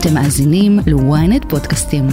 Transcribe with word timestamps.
אתם 0.00 0.14
מאזינים 0.14 0.78
ל-ynet 0.86 1.48
פודקאסטים. 1.48 2.06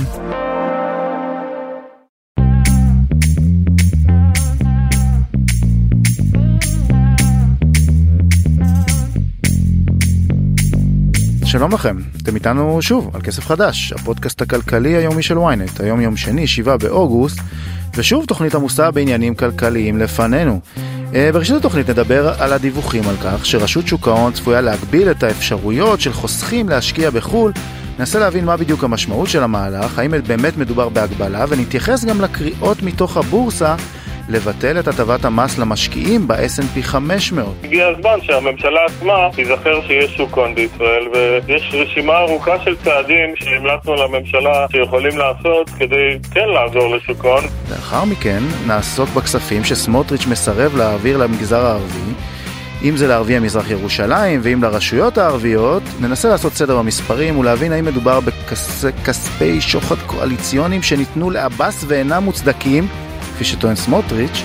שלום 11.46 11.74
לכם, 11.74 11.98
אתם 12.24 12.36
איתנו 12.36 12.82
שוב 12.82 13.12
על 13.14 13.22
כסף 13.22 13.46
חדש, 13.46 13.94
הפודקאסט 13.94 14.42
הכלכלי 14.42 14.96
היומי 14.96 15.24
של 15.24 15.38
ynet, 15.38 15.84
היום 15.84 16.02
יום 16.02 16.18
שני, 16.18 16.48
7 16.48 16.78
באוגוסט, 16.78 17.40
ושוב 17.96 18.26
תוכנית 18.26 18.56
עמוסה 18.56 18.92
בעניינים 18.92 19.36
כלכליים 19.36 19.98
לפנינו. 19.98 20.60
אה, 21.14 21.30
בראשית 21.34 21.56
התוכנית 21.56 21.90
נדבר 21.90 22.34
על 22.40 22.54
הדיווחים 22.54 23.04
על 23.08 23.16
כך 23.24 23.46
שרשות 23.46 23.88
שוק 23.88 24.08
ההון 24.08 24.34
צפויה 24.34 24.62
להגביל 24.62 25.12
את 25.12 25.24
האפשרויות 25.24 26.02
של 26.02 26.14
חוסכים 26.14 26.70
להשקיע 26.70 27.10
בחו"ל. 27.10 27.52
ננסה 28.00 28.20
להבין 28.20 28.46
מה 28.46 28.58
בדיוק 28.58 28.84
המשמעות 28.84 29.30
של 29.30 29.44
המהלך, 29.44 30.00
האם 30.00 30.14
באמת 30.28 30.58
מדובר 30.58 30.90
בהגבלה, 30.90 31.46
ונתייחס 31.50 32.06
גם 32.06 32.22
לקריאות 32.22 32.84
מתוך 32.84 33.18
הבורסה 33.18 33.76
לבטל 34.30 34.80
את 34.80 34.88
הטבת 34.88 35.26
המס 35.26 35.58
למשקיעים 35.58 36.28
ב-S&P 36.28 36.82
500. 36.82 37.56
הגיע 37.64 37.88
הזמן 37.88 38.22
שהממשלה 38.22 38.80
עצמה 38.86 39.16
תיזכר 39.36 39.82
שיש 39.88 40.16
שוק 40.18 40.38
הון 40.38 40.56
בישראל 40.56 41.08
ויש 41.14 41.72
רשימה 41.74 42.18
ארוכה 42.18 42.60
של 42.64 42.76
צעדים 42.84 43.36
שהמלצנו 43.36 43.96
לממשלה 43.96 44.66
שיכולים 44.72 45.18
לעשות 45.18 45.70
כדי 45.70 46.18
כן 46.32 46.50
לעזור 46.50 46.96
לשוק 46.96 47.26
הון. 47.26 47.44
לאחר 47.72 48.06
מכן 48.06 48.44
נעסוק 48.68 49.10
בכספים 49.10 49.64
שסמוטריץ' 49.64 50.28
מסרב 50.28 50.76
להעביר 50.78 51.18
למגזר 51.18 51.66
הערבי. 51.66 52.14
אם 52.84 52.98
זה 52.98 53.08
לערביי 53.08 53.40
מזרח 53.40 53.72
ירושלים 53.72 54.40
ואם 54.44 54.64
לרשויות 54.64 55.18
הערביות, 55.18 55.84
ננסה 56.02 56.30
לעשות 56.30 56.54
סדר 56.54 56.78
במספרים 56.78 57.40
ולהבין 57.40 57.72
האם 57.72 57.86
מדובר 57.86 58.20
בכספי 58.20 59.62
שוחד 59.62 59.96
קואליציוניים 60.06 60.84
שניתנו 60.84 61.30
לעבאס 61.30 61.86
ואינם 61.88 62.24
מוצדקים 62.24 62.88
כפי 63.36 63.44
שטוען 63.44 63.76
סמוטריץ', 63.76 64.44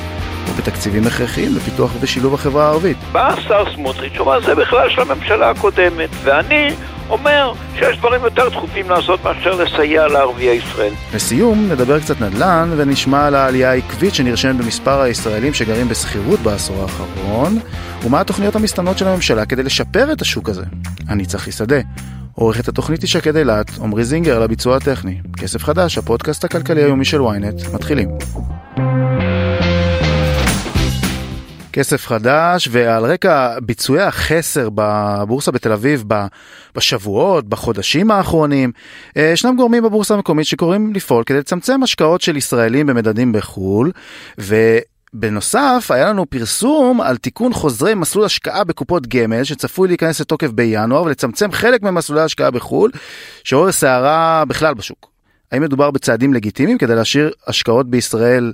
ובתקציבים 0.49 1.07
הכרחיים 1.07 1.57
לפיתוח 1.57 1.91
ושילוב 2.01 2.35
החברה 2.35 2.67
הערבית. 2.67 2.97
בא 3.13 3.29
השר 3.29 3.65
סמוטריץ', 3.75 4.13
הוא 4.19 4.27
אומר, 4.27 4.41
זה 4.47 4.55
בכלל 4.55 4.91
של 4.91 5.01
הממשלה 5.01 5.51
הקודמת, 5.51 6.09
ואני 6.23 6.71
אומר 7.11 7.53
שיש 7.79 7.99
דברים 7.99 8.25
יותר 8.25 8.49
דחופים 8.49 8.91
לעשות 8.91 9.25
מאשר 9.25 9.63
לסייע 9.63 10.09
לערביי 10.09 10.57
ישראל. 10.57 10.93
לסיום, 11.15 11.69
נדבר 11.73 12.01
קצת 12.01 12.21
נדל"ן 12.21 12.71
ונשמע 12.77 13.27
על 13.27 13.35
העלייה 13.35 13.71
העקבית 13.71 14.15
שנרשמת 14.15 14.57
במספר 14.57 15.01
הישראלים 15.01 15.55
שגרים 15.55 15.89
בשכירות 15.89 16.41
בעשור 16.41 16.83
האחרון, 16.83 17.59
ומה 18.05 18.21
התוכניות 18.21 18.57
המסתמנות 18.57 18.99
של 18.99 19.09
הממשלה 19.09 19.47
כדי 19.47 19.63
לשפר 19.63 20.13
את 20.13 20.21
השוק 20.21 20.49
הזה. 20.49 20.65
אני 21.09 21.27
צחי 21.27 21.53
שדה. 21.53 21.81
עורכת 22.35 22.69
התוכנית 22.69 23.03
היא 23.03 23.09
שקד 23.09 23.37
אילת, 23.37 23.71
עמרי 23.83 24.05
זינגר 24.05 24.37
על 24.37 24.43
הביצוע 24.43 24.77
הטכני. 24.77 25.21
כסף 25.37 25.65
חדש, 25.65 25.99
הפודקאסט 25.99 26.45
הכלכלי 26.45 26.83
היומי 26.83 27.05
של 27.05 27.21
ynet, 27.21 27.75
מתחילים. 27.75 28.09
כסף 31.73 32.07
חדש, 32.07 32.69
ועל 32.71 33.05
רקע 33.05 33.55
ביצועי 33.63 34.03
החסר 34.03 34.69
בבורסה 34.75 35.51
בתל 35.51 35.73
אביב 35.73 36.05
בשבועות, 36.75 37.49
בחודשים 37.49 38.11
האחרונים, 38.11 38.73
אה, 39.17 39.31
ישנם 39.33 39.57
גורמים 39.57 39.83
בבורסה 39.83 40.15
המקומית 40.15 40.47
שקוראים 40.47 40.95
לפעול 40.95 41.25
כדי 41.25 41.39
לצמצם 41.39 41.83
השקעות 41.83 42.21
של 42.21 42.37
ישראלים 42.37 42.87
במדדים 42.87 43.33
בחו"ל, 43.33 43.93
ו... 44.41 44.79
בנוסף, 45.15 45.91
היה 45.91 46.09
לנו 46.09 46.27
פרסום 46.27 47.01
על 47.01 47.17
תיקון 47.17 47.53
חוזרי 47.53 47.95
מסלול 47.95 48.25
השקעה 48.25 48.65
בקופות 48.65 49.07
גמל 49.07 49.45
שצפוי 49.45 49.89
להיכנס 49.89 50.21
לתוקף 50.21 50.51
בינואר 50.51 51.03
ולצמצם 51.03 51.53
חלק 51.53 51.83
ממסלולי 51.83 52.23
ההשקעה 52.23 52.51
בחו"ל, 52.51 52.91
שעורר 53.45 53.73
סערה 53.73 54.45
בכלל 54.49 54.75
בשוק. 54.75 55.11
האם 55.53 55.63
מדובר 55.63 55.91
בצעדים 55.91 56.35
לגיטימיים 56.35 56.79
כדי 56.79 56.95
להשאיר 56.95 57.31
השקעות 57.47 57.91
בישראל 57.91 58.53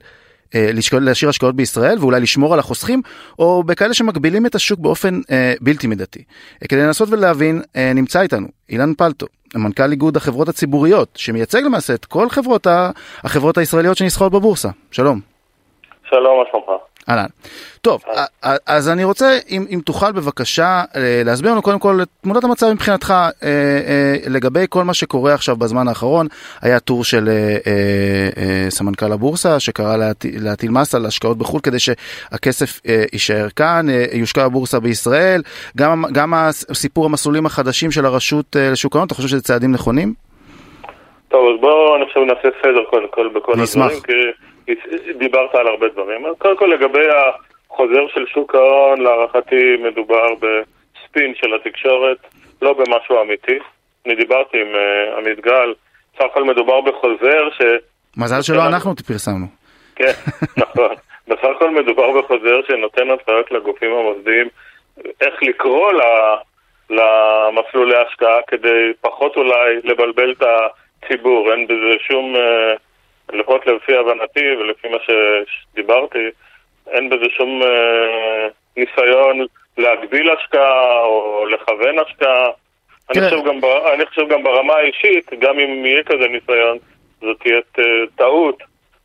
אה, 0.55 0.71
להשאיר 1.01 1.29
השקעות 1.29 1.57
בישראל 1.57 1.99
ואולי 1.99 2.21
לשמור 2.21 2.53
על 2.55 2.59
החוסכים, 2.59 3.03
או 3.39 3.63
בכאלה 3.63 3.95
שמגבילים 3.95 4.47
את 4.47 4.55
השוק 4.55 4.81
באופן 4.81 5.21
אה, 5.31 5.55
בלתי 5.61 5.87
מידתי. 5.87 6.23
אה, 6.63 6.69
כדי 6.69 6.83
לנסות 6.83 7.09
ולהבין, 7.13 7.63
אה, 7.77 7.93
נמצא 7.93 8.21
איתנו 8.21 8.49
אילן 8.71 8.95
פלטו, 8.95 9.27
מנכ"ל 9.55 9.91
איגוד 9.91 10.17
החברות 10.17 10.49
הציבוריות, 10.49 11.09
שמייצג 11.17 11.63
למעשה 11.63 11.95
את 11.95 12.05
כל 12.05 12.29
חברות, 12.29 12.67
ה, 12.67 12.91
החברות 13.25 13.59
הישראליות 13.59 13.97
שנסחרות 13.97 14.33
בבורסה. 14.33 14.69
שלום. 14.91 15.36
שלום, 16.11 16.39
מה 16.39 16.45
שלומך? 16.51 16.83
אהלן. 17.09 17.27
טוב, 17.81 18.03
אז 18.67 18.89
אני 18.89 19.05
רוצה, 19.05 19.39
אם, 19.51 19.65
אם 19.75 19.81
תוכל 19.85 20.13
בבקשה 20.13 20.83
אה, 20.97 21.23
להסביר 21.25 21.53
לנו 21.53 21.63
קודם 21.63 21.79
כל 21.79 21.99
את 22.03 22.09
תמונת 22.23 22.45
המצב 22.45 22.67
מבחינתך 22.73 23.11
אה, 23.11 23.29
אה, 23.43 24.15
לגבי 24.31 24.65
כל 24.69 24.85
מה 24.85 24.95
שקורה 24.95 25.35
עכשיו 25.35 25.57
בזמן 25.57 25.89
האחרון. 25.89 26.27
היה 26.63 26.81
טור 26.81 27.05
של 27.05 27.29
סמנכ"ל 28.69 29.13
הבורסה 29.13 29.61
שקרא 29.61 29.97
להטיל, 29.97 30.45
להטיל 30.45 30.71
מס 30.71 30.95
על 30.95 31.07
השקעות 31.07 31.39
בחו"ל 31.39 31.61
כדי 31.61 31.79
שהכסף 31.79 32.81
יישאר 33.13 33.49
כאן, 33.57 33.87
יושקע 34.13 34.49
בבורסה 34.49 34.81
בישראל. 34.81 35.43
גם, 35.77 36.05
גם 36.13 36.35
הסיפור 36.35 37.05
המסלולים 37.05 37.47
החדשים 37.47 37.91
של 37.91 38.07
הרשות 38.07 38.57
לשוק 38.59 38.97
ההון, 38.97 39.07
אתה 39.07 39.15
חושב 39.15 39.29
שזה 39.29 39.43
צעדים 39.43 39.73
נכונים? 39.73 40.15
טוב, 41.29 41.41
אז 41.55 41.61
בואו 41.61 41.97
אני 41.97 42.07
חושב 42.07 42.21
נעשה 42.21 42.49
סדר 42.63 42.85
קודם 42.91 43.09
כל 43.11 43.29
בכל 43.35 43.53
הדברים. 43.53 44.01
כי... 44.01 44.13
דיברת 45.19 45.55
על 45.55 45.67
הרבה 45.67 45.89
דברים. 45.89 46.27
אז 46.27 46.35
קודם 46.39 46.57
כל 46.57 46.67
לגבי 46.67 47.07
החוזר 47.71 48.09
של 48.15 48.27
שוק 48.27 48.55
ההון, 48.55 49.01
להערכתי 49.01 49.77
מדובר 49.77 50.27
בספין 50.35 51.35
של 51.35 51.55
התקשורת, 51.55 52.19
לא 52.63 52.73
במשהו 52.73 53.23
אמיתי. 53.23 53.59
אני 54.07 54.15
דיברתי 54.15 54.61
עם 54.61 54.67
uh, 54.75 55.19
עמית 55.19 55.41
גל, 55.41 55.75
סך 56.17 56.25
הכל 56.25 56.45
מדובר 56.45 56.81
בחוזר 56.81 57.51
ש... 57.51 57.63
מזל 58.17 58.43
שלא 58.43 58.67
אנחנו 58.67 58.97
פרסמנו. 59.07 59.47
כן, 59.97 60.13
נכון. 60.63 60.95
בסך 61.29 61.49
הכל 61.57 61.71
מדובר 61.71 62.21
בחוזר 62.21 62.61
שנותן 62.69 63.11
הנחיות 63.11 63.53
לגופים 63.53 63.93
המוסדיים 63.93 64.49
איך 65.21 65.43
לקרוא. 65.43 65.93
למסלולי 66.91 67.97
השקעה 67.97 68.39
כדי 68.47 68.93
פחות 69.01 69.37
אולי 69.37 69.81
לבלבל 69.85 70.33
את 70.33 70.43
הציבור. 70.43 71.53
אין 71.53 71.67
בזה 71.67 71.97
שום... 72.09 72.35
Uh, 72.35 72.39
לפחות 73.33 73.67
לפי 73.67 73.97
הבנתי 73.97 74.57
ולפי 74.59 74.89
מה 74.89 74.97
שדיברתי, 75.07 76.29
אין 76.91 77.11
בזה 77.11 77.25
שום 77.37 77.63
אה, 77.63 78.49
ניסיון 78.77 79.47
להגביל 79.79 80.31
השקעה 80.31 81.03
או 81.03 81.47
לכוון 81.47 81.99
השקעה. 81.99 82.49
אני 83.11 83.21
חושב, 83.21 83.45
גם, 83.45 83.61
אני 83.95 84.07
חושב 84.07 84.29
גם 84.29 84.43
ברמה 84.43 84.75
האישית, 84.75 85.31
גם 85.39 85.59
אם 85.59 85.87
יהיה 85.87 86.03
כזה 86.03 86.29
ניסיון, 86.29 86.79
זאת 87.21 87.41
תהיה 87.41 87.61
אה, 87.79 87.85
טעות. 88.17 88.63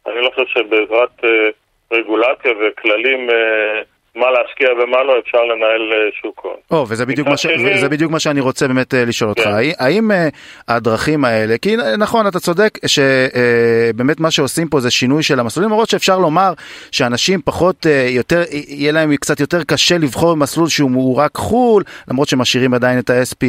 אני 0.07 0.21
לא 0.21 0.29
חושב 0.29 0.47
שבעזרת 0.47 1.23
אה, 1.23 1.49
רגולציה 1.91 2.51
וכללים 2.59 3.29
אה, 3.29 3.81
מה 4.15 4.25
להשקיע 4.31 4.67
ומה 4.71 5.03
לא, 5.03 5.13
אפשר 5.19 5.37
לנהל 5.37 5.93
אה, 5.93 6.09
שוק 6.21 6.39
הון. 6.43 6.55
או, 6.71 6.85
וזה 6.89 7.05
בדיוק, 7.05 7.27
מה 7.27 7.37
ש... 7.37 7.41
שני... 7.41 7.75
וזה 7.75 7.89
בדיוק 7.89 8.11
מה 8.11 8.19
שאני 8.19 8.39
רוצה 8.39 8.67
באמת 8.67 8.93
אה, 8.93 9.05
לשאול 9.05 9.29
אותך. 9.29 9.43
כן. 9.43 9.69
האם 9.79 10.11
אה, 10.11 10.27
הדרכים 10.67 11.25
האלה, 11.25 11.57
כי 11.57 11.75
נכון, 11.97 12.27
אתה 12.27 12.39
צודק 12.39 12.77
שבאמת 12.85 14.19
מה 14.19 14.31
שעושים 14.31 14.67
פה 14.67 14.79
זה 14.79 14.91
שינוי 14.91 15.23
של 15.23 15.39
המסלולים, 15.39 15.71
למרות 15.71 15.89
שאפשר 15.89 16.19
לומר 16.19 16.53
שאנשים 16.91 17.41
פחות, 17.45 17.85
יותר, 18.09 18.43
יהיה 18.51 18.91
להם 18.91 19.15
קצת 19.15 19.39
יותר 19.39 19.63
קשה 19.63 19.97
לבחור 19.97 20.37
מסלול 20.37 20.69
שהוא 20.69 21.17
רק 21.17 21.37
חו"ל, 21.37 21.83
למרות 22.07 22.27
שמשאירים 22.27 22.73
עדיין 22.73 22.99
את 22.99 23.09
ה-SP 23.09 23.45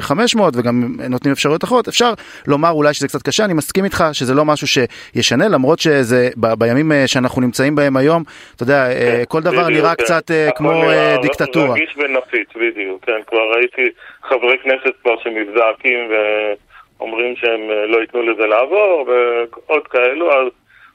500 0.00 0.56
וגם 0.56 0.96
נותנים 1.08 1.32
אפשרויות 1.32 1.64
אחרות, 1.64 1.88
אפשר 1.88 2.12
לומר 2.46 2.70
אולי 2.70 2.94
שזה 2.94 3.08
קצת 3.08 3.22
קשה, 3.22 3.44
אני 3.44 3.54
מסכים 3.54 3.84
איתך 3.84 4.04
שזה 4.12 4.34
לא 4.34 4.44
משהו 4.44 4.66
שישנה, 4.66 5.48
למרות 5.48 5.78
שזה 5.78 6.28
בימים 6.36 6.92
שאנחנו 7.06 7.40
נמצאים 7.40 7.74
בהם 7.74 7.96
היום, 7.96 8.22
אתה 8.56 8.62
יודע, 8.62 8.88
כן. 8.92 9.22
כל 9.28 9.42
דבר... 9.42 9.55
דבר 9.56 9.68
נראה 9.68 9.94
כן. 9.94 10.04
קצת 10.04 10.30
אה, 10.30 10.48
כמו 10.56 10.82
אה, 10.82 11.16
דיקטטורה. 11.22 11.74
רגיש 11.74 11.96
ונפיץ, 11.96 12.48
בדיוק, 12.54 13.04
כן, 13.04 13.20
כבר 13.26 13.50
ראיתי 13.56 13.82
חברי 14.22 14.58
כנסת 14.58 14.94
כבר 15.02 15.14
שמזדעקים 15.18 16.10
ואומרים 16.10 17.36
שהם 17.36 17.70
אה, 17.70 17.86
לא 17.86 18.00
ייתנו 18.00 18.22
לזה 18.22 18.46
לעבור 18.46 19.08
ועוד 19.08 19.86
כאלו, 19.86 20.32
אז 20.32 20.48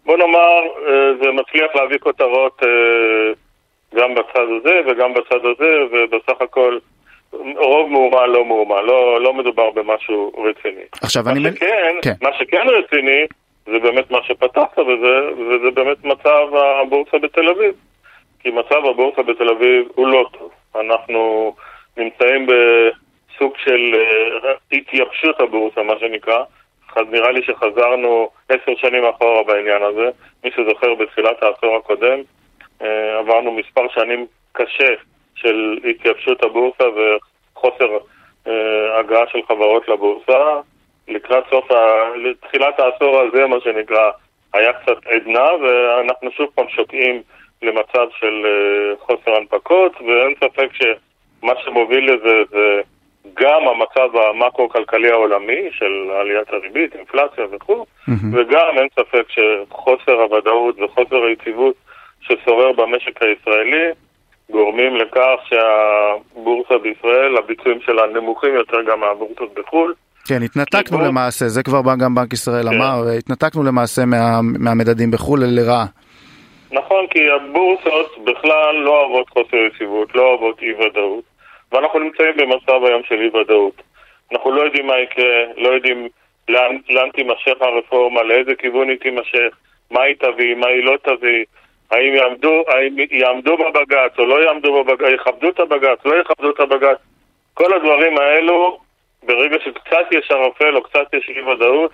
בוא 0.06 0.18
נאמר, 0.18 0.62
זה 1.22 1.31
מצליח 1.31 1.75
להביא 1.75 1.98
כותרות 1.98 2.62
גם 3.96 4.16
בצד 4.16 4.48
הזה 4.60 4.81
וגם 4.88 5.14
בצד 5.14 5.46
הזה, 5.46 5.78
ובסך 5.92 6.42
הכל 6.42 6.78
רוב 7.56 7.92
מהומה 7.92 8.28
לא 8.28 8.46
מהומה, 8.46 8.81
לא, 8.81 9.22
לא 9.22 9.34
מדובר 9.34 9.69
במשהו 9.72 10.31
רציני. 10.38 10.81
עכשיו 11.02 11.30
אני... 11.30 11.40
מה 11.40 11.50
שכן, 11.52 11.96
כן. 12.02 12.14
מה 12.22 12.30
שכן 12.40 12.68
רציני, 12.68 13.25
זה 13.66 13.80
באמת 13.80 14.12
מה 14.12 14.19
שפתחת 14.24 14.80
בזה, 14.80 15.19
וזה 15.38 15.72
באמת 15.74 16.04
מצב 16.04 16.48
הבורסה 16.81 17.18
בתל 17.18 17.50
אביב. 17.50 17.74
כי 18.44 18.50
מצב 18.50 18.86
הבורסה 18.86 19.22
בתל 19.22 19.50
אביב 19.50 19.88
הוא 19.96 20.08
לא 20.08 20.26
טוב. 20.40 20.52
אנחנו 20.76 21.54
נמצאים 21.98 22.46
בסוג 22.46 23.54
של 23.58 23.96
אה, 23.96 24.54
התייבשות 24.72 25.40
הבורסה, 25.40 25.84
מה 25.84 25.94
שנקרא. 26.00 26.44
נראה 27.12 27.32
לי 27.32 27.44
שחזרנו 27.44 28.30
עשר 28.50 28.76
שנים 28.76 29.06
אחורה 29.06 29.44
בעניין 29.44 29.84
הזה. 29.84 30.10
מי 30.44 30.52
שזוכר, 30.52 30.96
בתחילת 30.96 31.44
העשור 31.44 31.76
הקודם 31.76 32.20
אה, 32.82 33.20
עברנו 33.20 33.52
מספר 33.52 33.88
שנים 33.94 34.26
קשה 34.52 34.94
של 35.36 35.80
התייבשות 35.90 36.44
הבורסה 36.44 36.84
וחוסר 36.90 37.98
אה, 38.48 39.00
הגעה 39.00 39.28
של 39.32 39.40
חברות 39.48 39.88
לבורסה. 39.88 40.60
לקראת 41.08 41.44
סוף, 41.50 41.72
ה... 41.72 42.10
לתחילת 42.16 42.80
העשור 42.80 43.20
הזה, 43.20 43.48
מה 43.48 43.60
שנקרא, 43.64 44.12
היה 44.54 44.74
קצת 44.74 45.06
עדנה, 45.06 45.48
ואנחנו 45.62 46.32
שוב 46.32 46.50
פעם 46.56 46.70
שוקעים 46.70 47.22
למצב 47.62 48.08
של 48.19 48.46
אה, 48.46 48.96
חוסר 49.00 49.36
הנפקות, 49.38 49.92
ואין 50.02 50.34
ספק 50.44 50.69
שמה 50.74 51.54
שמוביל 51.63 52.13
לזה 52.13 52.44
זה 52.52 52.81
גם 53.34 53.62
המצב 53.68 54.16
המקרו-כלכלי 54.16 55.12
העולמי 55.12 55.69
של 55.72 56.12
עליית 56.22 56.50
הריבית, 56.50 56.96
אינפלציה 56.96 57.46
וכו', 57.52 57.86
mm-hmm. 57.86 58.12
וגם 58.34 58.78
אין 58.78 58.88
ספק 59.00 59.24
שחוסר 59.30 60.12
הוודאות 60.12 60.75
וחוסר 60.80 61.24
היציבות 61.24 61.75
ששורר 62.22 62.72
במשק 62.72 63.22
הישראלי 63.24 63.92
גורמים 64.52 64.96
לכך 64.96 65.36
שהבורסה 65.50 66.78
בישראל, 66.84 67.38
הביצועים 67.38 67.80
שלה 67.86 68.02
נמוכים 68.14 68.56
יותר 68.56 68.78
גם 68.92 69.00
מהבורסות 69.00 69.54
בחו"ל. 69.54 69.94
כן, 70.28 70.44
התנתקנו 70.44 70.98
בוא... 70.98 71.07
למעשה, 71.07 71.48
זה 71.48 71.64
כבר 71.64 71.81
גם 72.00 72.16
בנק 72.16 72.34
ישראל 72.34 72.69
כן. 72.69 72.75
אמר, 72.75 73.10
התנתקנו 73.18 73.64
למעשה 73.64 74.06
מה, 74.06 74.40
מהמדדים 74.42 75.12
בחו"ל 75.12 75.40
לרעה. 75.44 75.86
נכון, 76.71 77.07
כי 77.07 77.29
הבורסות 77.29 78.18
בכלל 78.23 78.75
לא 78.75 79.01
אוהבות 79.01 79.29
חוסר 79.29 79.57
יציבות, 79.57 80.15
לא 80.15 80.21
אוהבות 80.21 80.62
אי 80.62 80.73
ודאות, 80.73 81.23
ואנחנו 81.71 82.00
נמצאים 82.00 82.38
במצב 82.38 82.83
היום 82.83 83.01
של 83.03 83.21
אי 83.21 83.39
ודאות. 83.39 83.81
אנחנו 84.31 84.51
לא 84.51 84.62
יודעים 84.62 84.88
מה 84.88 85.00
יקרה, 85.00 85.44
לא 85.57 85.69
יודעים 85.69 86.07
לאן, 86.50 86.77
לאן 86.89 87.09
תימשך 87.09 87.62
הרפורמה, 87.62 88.23
לאיזה 88.23 88.56
כיוון 88.56 88.89
היא 88.89 89.00
תימשך, 89.00 89.57
מה 89.91 90.01
היא 90.01 90.15
תביא, 90.15 90.56
מה 90.56 90.68
היא 90.68 90.83
לא 90.83 90.97
תביא, 91.03 91.45
האם 91.91 92.13
יעמדו, 92.15 92.63
האם 92.68 92.95
יעמדו 93.12 93.57
בבג"ץ 93.57 94.19
או 94.19 94.25
לא 94.25 94.44
יעמדו 94.44 94.83
בבג"ץ, 94.83 95.13
יכבדו 95.13 95.50
את 95.50 95.59
הבג"ץ, 95.59 96.06
לא 96.06 96.15
יכבדו 96.15 96.50
את 96.50 96.59
הבג"ץ. 96.59 96.97
כל 97.53 97.73
הדברים 97.73 98.18
האלו, 98.18 98.79
ברגע 99.23 99.57
שקצת 99.65 100.06
יש 100.12 100.31
ערפל 100.31 100.75
או 100.75 100.83
קצת 100.83 101.13
יש 101.13 101.29
אי 101.29 101.41
ודאות, 101.41 101.91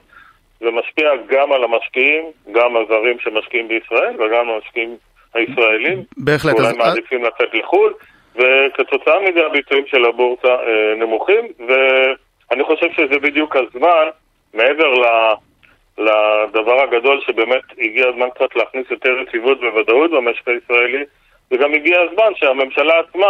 זה 0.60 0.72
משפיע 0.72 1.12
גם 1.28 1.52
על 1.52 1.64
המשקיעים, 1.64 2.24
גם 2.52 2.78
הזרים 2.78 3.20
שמשקיעים 3.20 3.68
בישראל 3.68 4.22
וגם 4.22 4.50
המשקיעים 4.50 4.98
הישראלים. 5.34 6.04
בהחלט. 6.18 6.54
אולי 6.54 6.68
אז... 6.68 6.78
מעדיפים 6.78 7.24
לצאת 7.24 7.54
לחו"ל, 7.54 7.94
וכתוצאה 8.36 9.20
מזה 9.20 9.46
הביצועים 9.46 9.84
של 9.88 10.06
הבורסה 10.06 10.48
אה, 10.48 10.96
נמוכים, 10.98 11.48
ואני 11.68 12.64
חושב 12.64 12.88
שזה 12.92 13.20
בדיוק 13.20 13.56
הזמן, 13.56 14.08
מעבר 14.54 14.94
ל... 14.94 15.06
לדבר 15.98 16.82
הגדול 16.82 17.22
שבאמת 17.22 17.64
הגיע 17.78 18.08
הזמן 18.08 18.30
קצת 18.30 18.56
להכניס 18.56 18.92
יותר 18.92 19.10
יציבות 19.22 19.58
וודאות 19.76 20.12
במשק 20.12 20.48
הישראלי, 20.48 21.04
וגם 21.52 21.74
הגיע 21.74 22.02
הזמן 22.02 22.32
שהממשלה 22.36 23.00
עצמה 23.00 23.28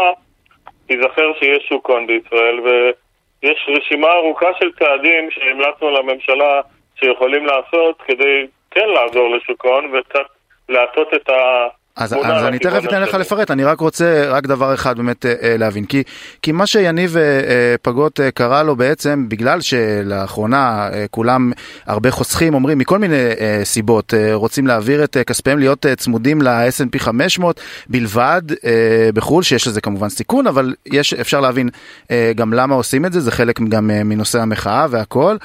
תיזכר 0.88 1.32
שיש 1.40 1.66
שוק 1.70 1.90
הון 1.90 2.08
בישראל, 2.08 2.60
ויש 2.60 3.68
רשימה 3.68 4.12
ארוכה 4.12 4.48
של 4.60 4.72
צעדים 4.80 5.32
שהמלצנו 5.32 5.90
לממשלה 5.90 6.62
שיכולים 7.00 7.46
לעשות 7.46 8.02
כדי 8.02 8.48
כן 8.72 8.90
לעזור 8.90 9.36
לשוק 9.36 9.66
ההון 9.66 9.96
וקצת 9.96 10.26
להטות 10.70 11.14
את 11.14 11.30
ה... 11.30 11.68
אז, 11.98 12.14
אז 12.14 12.44
אני 12.44 12.60
תכף 12.60 12.86
אתן 12.86 13.02
לך 13.02 13.14
לפרט, 13.14 13.52
אני 13.52 13.64
רק 13.64 13.80
רוצה 13.80 14.26
רק 14.30 14.48
דבר 14.48 14.74
אחד 14.74 14.98
באמת 14.98 15.26
אה, 15.26 15.34
אה, 15.42 15.58
להבין, 15.58 15.86
כי, 15.86 16.04
כי 16.42 16.52
מה 16.52 16.68
שיניב 16.68 17.18
אה, 17.18 17.24
אה, 17.24 17.76
פגות 17.82 18.20
אה, 18.20 18.32
קרא 18.32 18.64
לו 18.64 18.76
בעצם, 18.76 19.26
בגלל 19.30 19.62
שלאחרונה 19.62 20.90
אה, 20.94 21.06
כולם, 21.12 21.52
הרבה 21.86 22.12
חוסכים 22.12 22.54
אומרים 22.54 22.78
מכל 22.78 23.00
מיני 23.00 23.16
אה, 23.16 23.62
סיבות, 23.64 24.14
אה, 24.14 24.34
רוצים 24.34 24.68
להעביר 24.68 25.04
את 25.04 25.18
אה, 25.18 25.24
כספיהם 25.24 25.60
להיות 25.60 25.86
אה, 25.86 25.96
צמודים 25.96 26.42
ל-S&P 26.42 27.00
500 27.00 27.60
בלבד 27.88 28.42
אה, 28.66 29.10
בחו"ל, 29.14 29.44
שיש 29.44 29.68
לזה 29.68 29.82
כמובן 29.82 30.10
סיכון, 30.10 30.48
אבל 30.48 30.74
יש, 30.86 31.14
אפשר 31.14 31.42
להבין 31.42 31.70
אה, 32.12 32.32
גם 32.36 32.54
למה 32.54 32.76
עושים 32.76 33.06
את 33.06 33.14
זה, 33.14 33.20
זה 33.20 33.32
חלק 33.32 33.60
גם 33.60 33.92
אה, 33.92 34.04
מנושא 34.04 34.42
המחאה 34.42 34.86
והכל, 34.90 35.38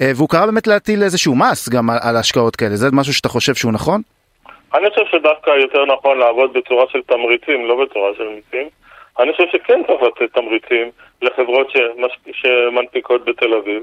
אה, 0.00 0.12
והוא 0.16 0.28
קרא 0.28 0.46
באמת 0.46 0.66
להטיל 0.66 1.02
איזשהו 1.02 1.34
מס 1.34 1.68
גם 1.68 1.90
על, 1.90 1.98
על 2.00 2.16
השקעות 2.16 2.56
כאלה, 2.56 2.76
זה 2.76 2.90
משהו 2.92 3.14
שאתה 3.14 3.28
חושב 3.28 3.54
שהוא 3.54 3.72
נכון? 3.72 4.02
אני 4.74 4.90
חושב 4.90 5.06
שדווקא 5.10 5.50
יותר 5.50 5.84
נכון 5.84 6.18
לעבוד 6.18 6.52
בצורה 6.52 6.84
של 6.88 7.02
תמריצים, 7.02 7.66
לא 7.66 7.84
בצורה 7.84 8.10
של 8.16 8.28
מיסים. 8.28 8.68
אני 9.18 9.32
חושב 9.32 9.44
שכן 9.52 9.80
צריך 9.86 10.02
לתת 10.02 10.34
תמריצים 10.34 10.90
לחברות 11.22 11.70
שמש... 11.70 12.12
שמנפיקות 12.32 13.24
בתל 13.24 13.54
אביב, 13.54 13.82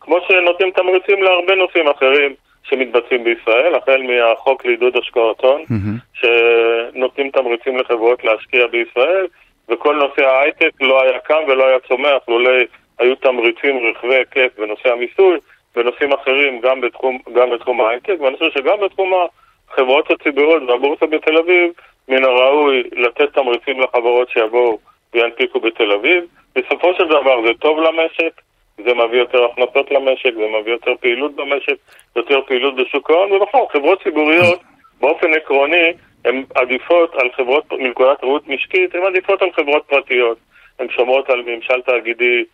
כמו 0.00 0.18
שנותנים 0.28 0.70
תמריצים 0.70 1.22
להרבה 1.22 1.54
נושאים 1.54 1.88
אחרים 1.88 2.34
שמתבצעים 2.62 3.24
בישראל, 3.24 3.74
החל 3.74 4.02
מהחוק 4.02 4.66
לעידוד 4.66 4.96
השקעות 4.96 5.40
הון, 5.40 5.62
mm-hmm. 5.62 6.20
שנותנים 6.20 7.30
תמריצים 7.30 7.76
לחברות 7.76 8.24
להשקיע 8.24 8.66
בישראל, 8.66 9.26
וכל 9.68 9.94
נושא 9.94 10.24
ההייטק 10.24 10.70
לא 10.80 11.02
היה 11.02 11.18
קם 11.18 11.42
ולא 11.48 11.66
היה 11.66 11.78
צומח, 11.88 12.28
לולא 12.28 12.50
היו 12.98 13.16
תמריצים 13.16 13.90
רחבי 13.90 14.14
היקף 14.14 14.58
בנושא 14.58 14.92
המיסוי, 14.92 15.38
ונושאים 15.76 16.12
אחרים 16.12 16.60
גם 16.60 16.80
בתחום, 16.80 17.18
גם 17.32 17.50
בתחום 17.50 17.80
ההייטק, 17.80 18.16
ואני 18.20 18.36
חושב 18.36 18.50
שגם 18.50 18.80
בתחום 18.80 19.14
ה... 19.14 19.26
החברות 19.70 20.10
הציבוריות 20.10 20.62
והבורסה 20.68 21.06
בתל 21.06 21.38
אביב, 21.38 21.72
מן 22.08 22.24
הראוי 22.24 22.82
לתת 22.92 23.34
תמריצים 23.34 23.80
לחברות 23.80 24.30
שיבואו 24.30 24.78
וינפיקו 25.14 25.60
בתל 25.60 25.92
אביב. 25.92 26.24
בסופו 26.56 26.94
של 26.94 27.04
דבר 27.04 27.42
זה 27.46 27.54
טוב 27.58 27.78
למשק, 27.78 28.40
זה 28.84 28.94
מביא 28.94 29.18
יותר 29.18 29.44
הכנסות 29.44 29.90
למשק, 29.90 30.34
זה 30.34 30.46
מביא 30.60 30.72
יותר 30.72 30.92
פעילות 31.00 31.36
במשק, 31.36 31.76
יותר 32.16 32.40
פעילות 32.46 32.76
בשוק 32.76 33.10
ההון, 33.10 33.32
ובכלל 33.32 33.60
חברות 33.72 34.02
ציבוריות 34.02 34.60
באופן 35.00 35.34
עקרוני 35.34 35.92
הן 36.24 36.44
עדיפות 36.54 37.14
על 37.14 37.28
חברות, 37.36 37.72
מנקודת 37.72 38.24
ראות 38.24 38.48
משקית, 38.48 38.94
הן 38.94 39.02
עדיפות 39.02 39.42
על 39.42 39.52
חברות 39.52 39.84
פרטיות. 39.86 40.38
הן 40.78 40.86
שומרות 40.90 41.30
על 41.30 41.42
ממשל 41.46 41.80
תאגידי 41.82 42.44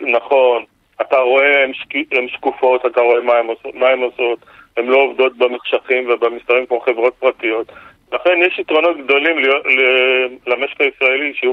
נכון, 0.00 0.64
אתה 1.00 1.18
רואה, 1.18 1.64
הן 2.12 2.28
שקופות, 2.28 2.86
אתה 2.86 3.00
רואה 3.00 3.22
מה 3.74 3.88
הן 3.88 4.02
עושות, 4.02 4.38
הן 4.76 4.86
לא 4.86 4.96
עובדות 4.96 5.38
במחשכים 5.38 6.10
ובמסתרים 6.10 6.66
כמו 6.66 6.80
חברות 6.80 7.14
פרטיות. 7.14 7.72
לכן 8.12 8.38
יש 8.46 8.58
יתרונות 8.58 8.96
גדולים 9.04 9.36
למשק 10.46 10.80
הישראלי 10.80 11.32
שיהיו 11.34 11.52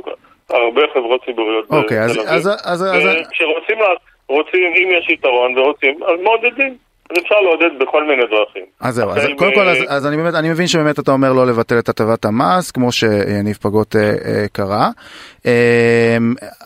הרבה 0.50 0.82
חברות 0.94 1.26
ציבוריות 1.26 1.66
אוקיי, 1.70 2.00
אז, 2.00 2.18
אז, 2.28 2.48
אז, 2.64 2.84
אז... 2.84 3.28
כשרוצים, 3.32 3.78
רוצים, 4.30 4.74
אם 4.76 4.90
יש 4.98 5.10
יתרון 5.10 5.58
ורוצים, 5.58 6.04
אז 6.04 6.20
מעודדים. 6.24 6.78
אז 7.12 7.18
אפשר 7.24 7.36
לעודד 7.40 7.80
בכל 7.80 8.04
מיני 8.04 8.24
דרכים. 8.26 8.66
אז 8.82 8.96
זהו, 8.96 9.10
אז 9.10 9.28
קודם 9.38 9.54
כל, 9.54 9.68
אז, 9.68 9.78
אז 9.90 10.08
אני, 10.08 10.18
באמת, 10.18 10.34
אני 10.34 10.50
מבין 10.50 10.68
שבאמת 10.68 11.00
אתה 11.00 11.12
אומר 11.12 11.34
לא 11.34 11.48
לבטל 11.48 11.80
את 11.80 11.90
הטבת 11.90 12.26
המס, 12.26 12.72
כמו 12.72 12.92
שיניב 12.92 13.56
פגות 13.56 13.96
אה, 13.96 14.02
אה, 14.02 14.48
קרא. 14.54 14.86
אה, 15.46 16.18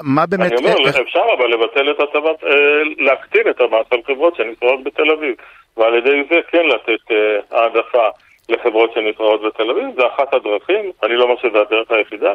מה 0.04 0.26
באמת... 0.26 0.52
אני 0.52 0.58
אומר, 0.58 0.88
איך... 0.88 0.96
אפשר 0.96 1.26
אבל 1.38 1.48
לבטל 1.54 1.92
את 1.92 2.00
הטבת, 2.00 2.44
אה, 2.44 2.50
להקטין 2.98 3.50
את 3.50 3.62
המס 3.62 3.86
על 3.92 4.00
חברות 4.08 4.36
שנמצאות 4.36 4.84
בתל 4.84 5.12
אביב. 5.12 5.36
ועל 5.78 5.96
ידי 5.96 6.24
זה 6.30 6.40
כן 6.52 6.66
לתת 6.66 7.12
אה, 7.12 7.40
העדפה 7.52 8.08
לחברות 8.50 8.94
שנקראות 8.94 9.42
בתל 9.42 9.70
אביב, 9.70 9.86
זה 9.96 10.08
אחת 10.08 10.34
הדרכים, 10.34 10.92
אני 11.04 11.16
לא 11.16 11.24
אומר 11.24 11.36
שזה 11.42 11.62
הדרך 11.62 11.92
היחידה. 11.92 12.34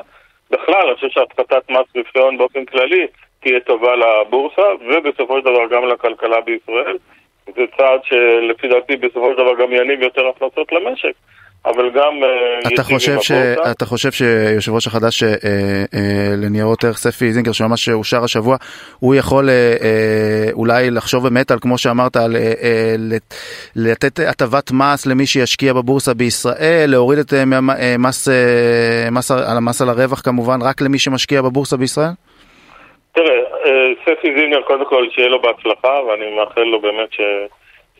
בכלל, 0.50 0.86
אני 0.86 0.94
חושב 0.94 1.08
שהפחתת 1.08 1.70
מס 1.70 1.86
רווחי 1.96 2.18
הון 2.18 2.38
באופן 2.38 2.64
כללי 2.64 3.06
תהיה 3.40 3.60
טובה 3.60 3.96
לבורסה, 3.96 4.62
ובסופו 4.80 5.38
של 5.38 5.44
דבר 5.44 5.66
גם 5.70 5.84
לכלכלה 5.88 6.40
בישראל. 6.40 6.96
זה 7.46 7.64
צעד 7.76 8.00
שלפי 8.04 8.68
דעתי 8.68 8.96
בסופו 8.96 9.30
של 9.30 9.36
דבר 9.36 9.54
גם 9.54 9.72
יניב 9.72 10.02
יותר 10.02 10.28
הכנסות 10.28 10.72
למשק. 10.72 11.12
אבל 11.64 11.90
גם 11.90 12.12
אה, 12.24 12.72
אתה 12.74 12.82
חושב, 12.82 13.20
ש... 13.20 13.32
אתה 13.70 13.84
חושב 13.84 14.10
שיושב 14.12 14.72
ראש 14.72 14.86
החדש 14.86 15.22
אה, 15.22 15.28
אה, 15.94 16.34
לניירות 16.42 16.84
ערך 16.84 16.96
ספי 16.96 17.32
זינגר 17.32 17.52
שממש 17.52 17.88
אושר 17.88 18.24
השבוע 18.24 18.56
הוא 19.00 19.14
יכול 19.14 19.48
אה, 19.48 19.54
אה, 19.54 20.52
אולי 20.52 20.90
לחשוב 20.90 21.22
באמת 21.22 21.50
על 21.50 21.58
כמו 21.60 21.78
שאמרת 21.78 22.16
על 22.16 22.36
אה, 22.36 22.40
אה, 22.40 22.94
לתת 23.76 24.18
הטבת 24.28 24.70
מס 24.72 25.06
למי 25.06 25.26
שישקיע 25.26 25.72
בבורסה 25.72 26.14
בישראל 26.14 26.86
להוריד 26.88 27.18
את 27.18 27.32
אה, 27.34 27.44
מס, 27.98 28.28
אה, 28.28 29.10
מס 29.10 29.30
על 29.30 29.56
המס 29.56 29.82
על 29.82 29.88
הרווח 29.88 30.20
כמובן 30.20 30.58
רק 30.62 30.80
למי 30.80 30.98
שמשקיע 30.98 31.42
בבורסה 31.42 31.76
בישראל? 31.76 32.14
תראה, 33.14 33.38
אה, 33.66 33.92
ספי 34.04 34.28
זינגר 34.38 34.62
קודם 34.62 34.84
כל 34.84 35.06
שיהיה 35.10 35.28
לו 35.28 35.42
בהצלחה 35.42 35.94
ואני 36.08 36.36
מאחל 36.36 36.60
לו 36.62 36.80
באמת 36.80 37.12
ש... 37.12 37.20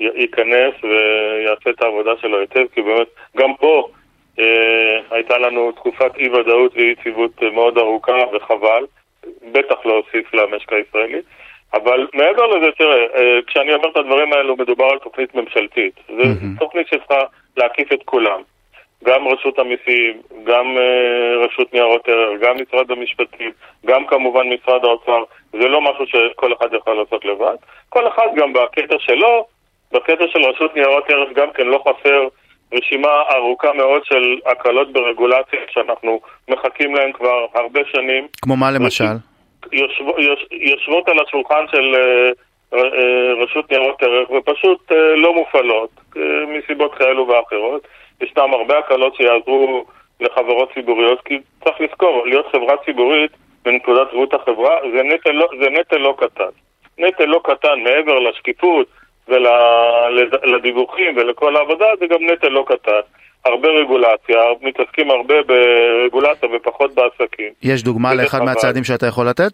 ייכנס 0.00 0.75
ויעשה 0.83 1.71
את 1.71 1.83
העבודה 1.83 2.11
שלו 2.21 2.40
היטב, 2.40 2.64
כי 2.75 2.83
באמת 2.83 3.09
גם 3.37 3.54
פה 3.54 3.88
אה, 4.38 5.00
הייתה 5.11 5.38
לנו 5.38 5.73
תקופת 5.73 6.16
אי 6.16 6.28
ודאות 6.28 6.73
ואי 6.75 6.95
יציבות 7.00 7.42
מאוד 7.42 7.78
ארוכה 7.78 8.19
וחבל, 8.33 8.87
בטח 9.52 9.76
לא 9.85 9.92
הוסיף 9.92 10.35
למשק 10.35 10.73
הישראלי. 10.73 11.21
אבל 11.75 12.07
מעבר 12.14 12.47
לזה, 12.47 12.66
תראה, 12.78 13.07
אה, 13.14 13.38
כשאני 13.47 13.75
אומר 13.75 13.88
את 13.88 13.97
הדברים 13.97 14.33
האלו, 14.33 14.57
מדובר 14.57 14.85
על 14.85 14.99
תוכנית 14.99 15.35
ממשלתית. 15.35 15.95
זו 16.09 16.23
mm-hmm. 16.23 16.59
תוכנית 16.59 16.87
שצריכה 16.87 17.21
להקיף 17.57 17.92
את 17.92 18.02
כולם. 18.04 18.42
גם 19.04 19.28
רשות 19.28 19.59
המיסים, 19.59 20.23
גם 20.45 20.76
uh, 20.76 21.47
רשות 21.47 21.73
ניירות 21.73 22.09
ערך, 22.09 22.40
גם 22.40 22.57
משרד 22.62 22.90
המשפטים, 22.90 23.50
גם 23.87 24.07
כמובן 24.07 24.49
משרד 24.49 24.85
האוצר. 24.85 25.23
זה 25.52 25.69
לא 25.69 25.80
משהו 25.80 26.07
שכל 26.07 26.52
אחד 26.52 26.75
יכול 26.75 26.95
לעשות 26.95 27.25
לבד. 27.25 27.57
כל 27.88 28.09
אחד 28.09 28.26
גם 28.37 28.52
בקטע 28.52 28.97
שלו 28.99 29.47
בקטע 29.92 30.25
של 30.32 30.44
רשות 30.44 30.75
ניירות 30.75 31.11
ערך 31.11 31.28
גם 31.35 31.50
כן 31.54 31.66
לא 31.66 31.82
חסר 31.88 32.28
רשימה 32.73 33.23
ארוכה 33.35 33.73
מאוד 33.73 34.04
של 34.04 34.38
הקלות 34.47 34.92
ברגולציה 34.92 35.61
שאנחנו 35.70 36.20
מחכים 36.49 36.94
להן 36.94 37.12
כבר 37.12 37.47
הרבה 37.54 37.80
שנים. 37.92 38.26
כמו 38.42 38.56
מה 38.56 38.70
למשל? 38.70 39.04
יושב, 39.73 40.04
יוש, 40.18 40.47
יושבות 40.50 41.09
על 41.09 41.16
השולחן 41.20 41.64
של 41.70 41.97
רשות 43.42 43.70
ניירות 43.70 44.02
ערך 44.02 44.30
ופשוט 44.30 44.92
לא 45.16 45.35
מופעלות 45.35 45.90
מסיבות 46.49 46.94
כאלו 46.94 47.28
ואחרות. 47.28 47.88
ישנם 48.20 48.54
הרבה 48.54 48.78
הקלות 48.78 49.14
שיעזרו 49.14 49.85
לחברות 50.20 50.73
ציבוריות, 50.75 51.20
כי 51.25 51.38
צריך 51.64 51.80
לזכור, 51.80 52.26
להיות 52.26 52.47
חברה 52.52 52.76
ציבורית 52.85 53.30
בנקודת 53.64 54.11
זהות 54.11 54.35
החברה 54.35 54.76
זה 54.92 55.02
נטל, 55.02 55.32
לא, 55.32 55.49
זה 55.61 55.70
נטל 55.70 55.97
לא 55.97 56.14
קטן. 56.18 56.50
נטל 56.99 57.25
לא 57.25 57.40
קטן 57.44 57.80
מעבר 57.80 58.18
לשקיפות 58.18 58.87
ולדיווחים 59.30 61.16
ולכל 61.16 61.56
העבודה 61.56 61.87
זה 62.00 62.06
גם 62.06 62.30
נטל 62.30 62.49
לא 62.49 62.64
קטן. 62.68 63.00
הרבה 63.44 63.68
רגולציה, 63.68 64.37
מתעסקים 64.60 65.10
הרבה 65.10 65.34
ברגולציה 65.42 66.49
ופחות 66.52 66.94
בעסקים. 66.94 67.52
יש 67.62 67.82
דוגמה 67.82 68.14
לאחד 68.14 68.38
חבל. 68.38 68.46
מהצעדים 68.46 68.84
שאתה 68.84 69.06
יכול 69.06 69.28
לתת? 69.28 69.52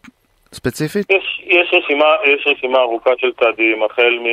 ספציפית? 0.52 1.10
יש, 1.10 1.42
יש, 1.46 1.68
רשימה, 1.72 2.06
יש 2.26 2.46
רשימה 2.46 2.78
ארוכה 2.78 3.10
של 3.18 3.32
צעדים, 3.40 3.82
החל 3.82 4.18
מ... 4.22 4.26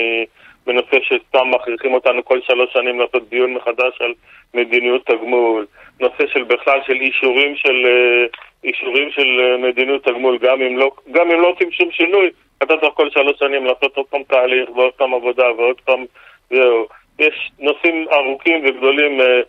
בנושא 0.67 0.97
שסתם 1.01 1.51
מכריחים 1.51 1.93
אותנו 1.93 2.25
כל 2.25 2.39
שלוש 2.47 2.73
שנים 2.73 2.99
לעשות 2.99 3.29
דיון 3.29 3.53
מחדש 3.53 3.93
על 3.99 4.13
מדיניות 4.53 5.05
תגמול, 5.05 5.65
נושא 5.99 6.27
של 6.33 6.43
בכלל 6.43 6.79
של 6.87 6.93
אישורים 7.01 7.55
של, 7.55 7.85
אה, 7.85 8.25
אישורים 8.63 9.11
של 9.11 9.27
אה, 9.39 9.57
מדיניות 9.57 10.03
תגמול, 10.03 10.37
גם 10.37 10.61
אם 10.61 10.77
לא, 10.77 10.91
גם 11.11 11.31
אם 11.31 11.41
לא 11.41 11.47
עושים 11.47 11.71
שום 11.71 11.91
שינוי, 11.91 12.29
אתה 12.63 12.73
צריך 12.81 12.93
כל 12.93 13.09
שלוש 13.09 13.39
שנים 13.39 13.65
לעשות 13.65 13.97
עוד 13.97 14.05
פעם 14.05 14.23
תהליך 14.23 14.69
ועוד 14.75 14.93
פעם 14.93 15.13
עבודה 15.13 15.51
ועוד 15.57 15.81
פעם, 15.85 16.05
זהו. 16.49 16.85
יש 17.19 17.51
נושאים 17.59 18.05
ארוכים 18.11 18.65
וגדולים, 18.65 19.21
אה, 19.21 19.41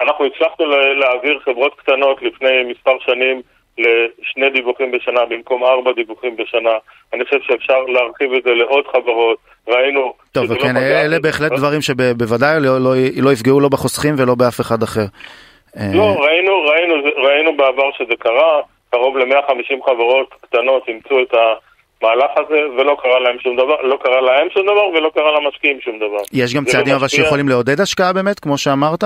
אנחנו 0.00 0.24
הצלחנו 0.24 0.66
להעביר 1.00 1.38
חברות 1.44 1.74
קטנות 1.74 2.22
לפני 2.22 2.62
מספר 2.68 2.98
שנים 3.00 3.42
לשני 3.78 4.50
דיווחים 4.50 4.90
בשנה 4.90 5.24
במקום 5.24 5.64
ארבע 5.64 5.92
דיווחים 5.92 6.36
בשנה. 6.36 6.76
אני 7.12 7.24
חושב 7.24 7.38
שאפשר 7.42 7.80
להרחיב 7.82 8.32
את 8.32 8.42
זה 8.44 8.50
לעוד 8.50 8.86
חברות. 8.86 9.38
ראינו... 9.68 10.12
טוב, 10.32 10.50
וכן, 10.50 10.74
לא 10.74 10.80
אלה 10.80 11.20
בהחלט 11.22 11.52
דברים 11.52 11.80
שבוודאי 11.80 12.60
לא, 12.60 12.78
לא, 12.80 12.94
לא 13.22 13.32
יפגעו 13.32 13.60
לא 13.60 13.68
בחוסכים 13.68 14.14
ולא 14.18 14.34
באף 14.34 14.60
אחד 14.60 14.82
אחר. 14.82 15.06
לא, 15.94 16.02
ראינו, 16.02 16.62
ראינו, 16.62 16.94
ראינו 17.16 17.56
בעבר 17.56 17.90
שזה 17.98 18.16
קרה, 18.18 18.60
קרוב 18.90 19.18
ל-150 19.18 19.84
חברות 19.86 20.34
קטנות 20.40 20.88
אימצו 20.88 21.22
את 21.22 21.34
המהלך 22.02 22.30
הזה, 22.36 22.60
ולא 22.76 22.96
קרה 23.02 23.18
להם 23.20 23.38
שום 23.38 23.56
דבר, 23.56 23.82
לא 23.82 23.96
קרה 23.96 24.20
להם 24.20 24.48
שום 24.50 24.62
דבר 24.62 24.86
ולא 24.94 25.10
קרה 25.14 25.40
למשקיעים 25.40 25.80
שום 25.80 25.98
דבר. 25.98 26.22
יש 26.32 26.54
גם 26.54 26.64
צעדים 26.64 26.94
אבל 26.94 27.08
שיכולים 27.08 27.48
לעודד 27.48 27.80
השקעה 27.80 28.12
באמת, 28.12 28.40
כמו 28.40 28.58
שאמרת? 28.58 29.04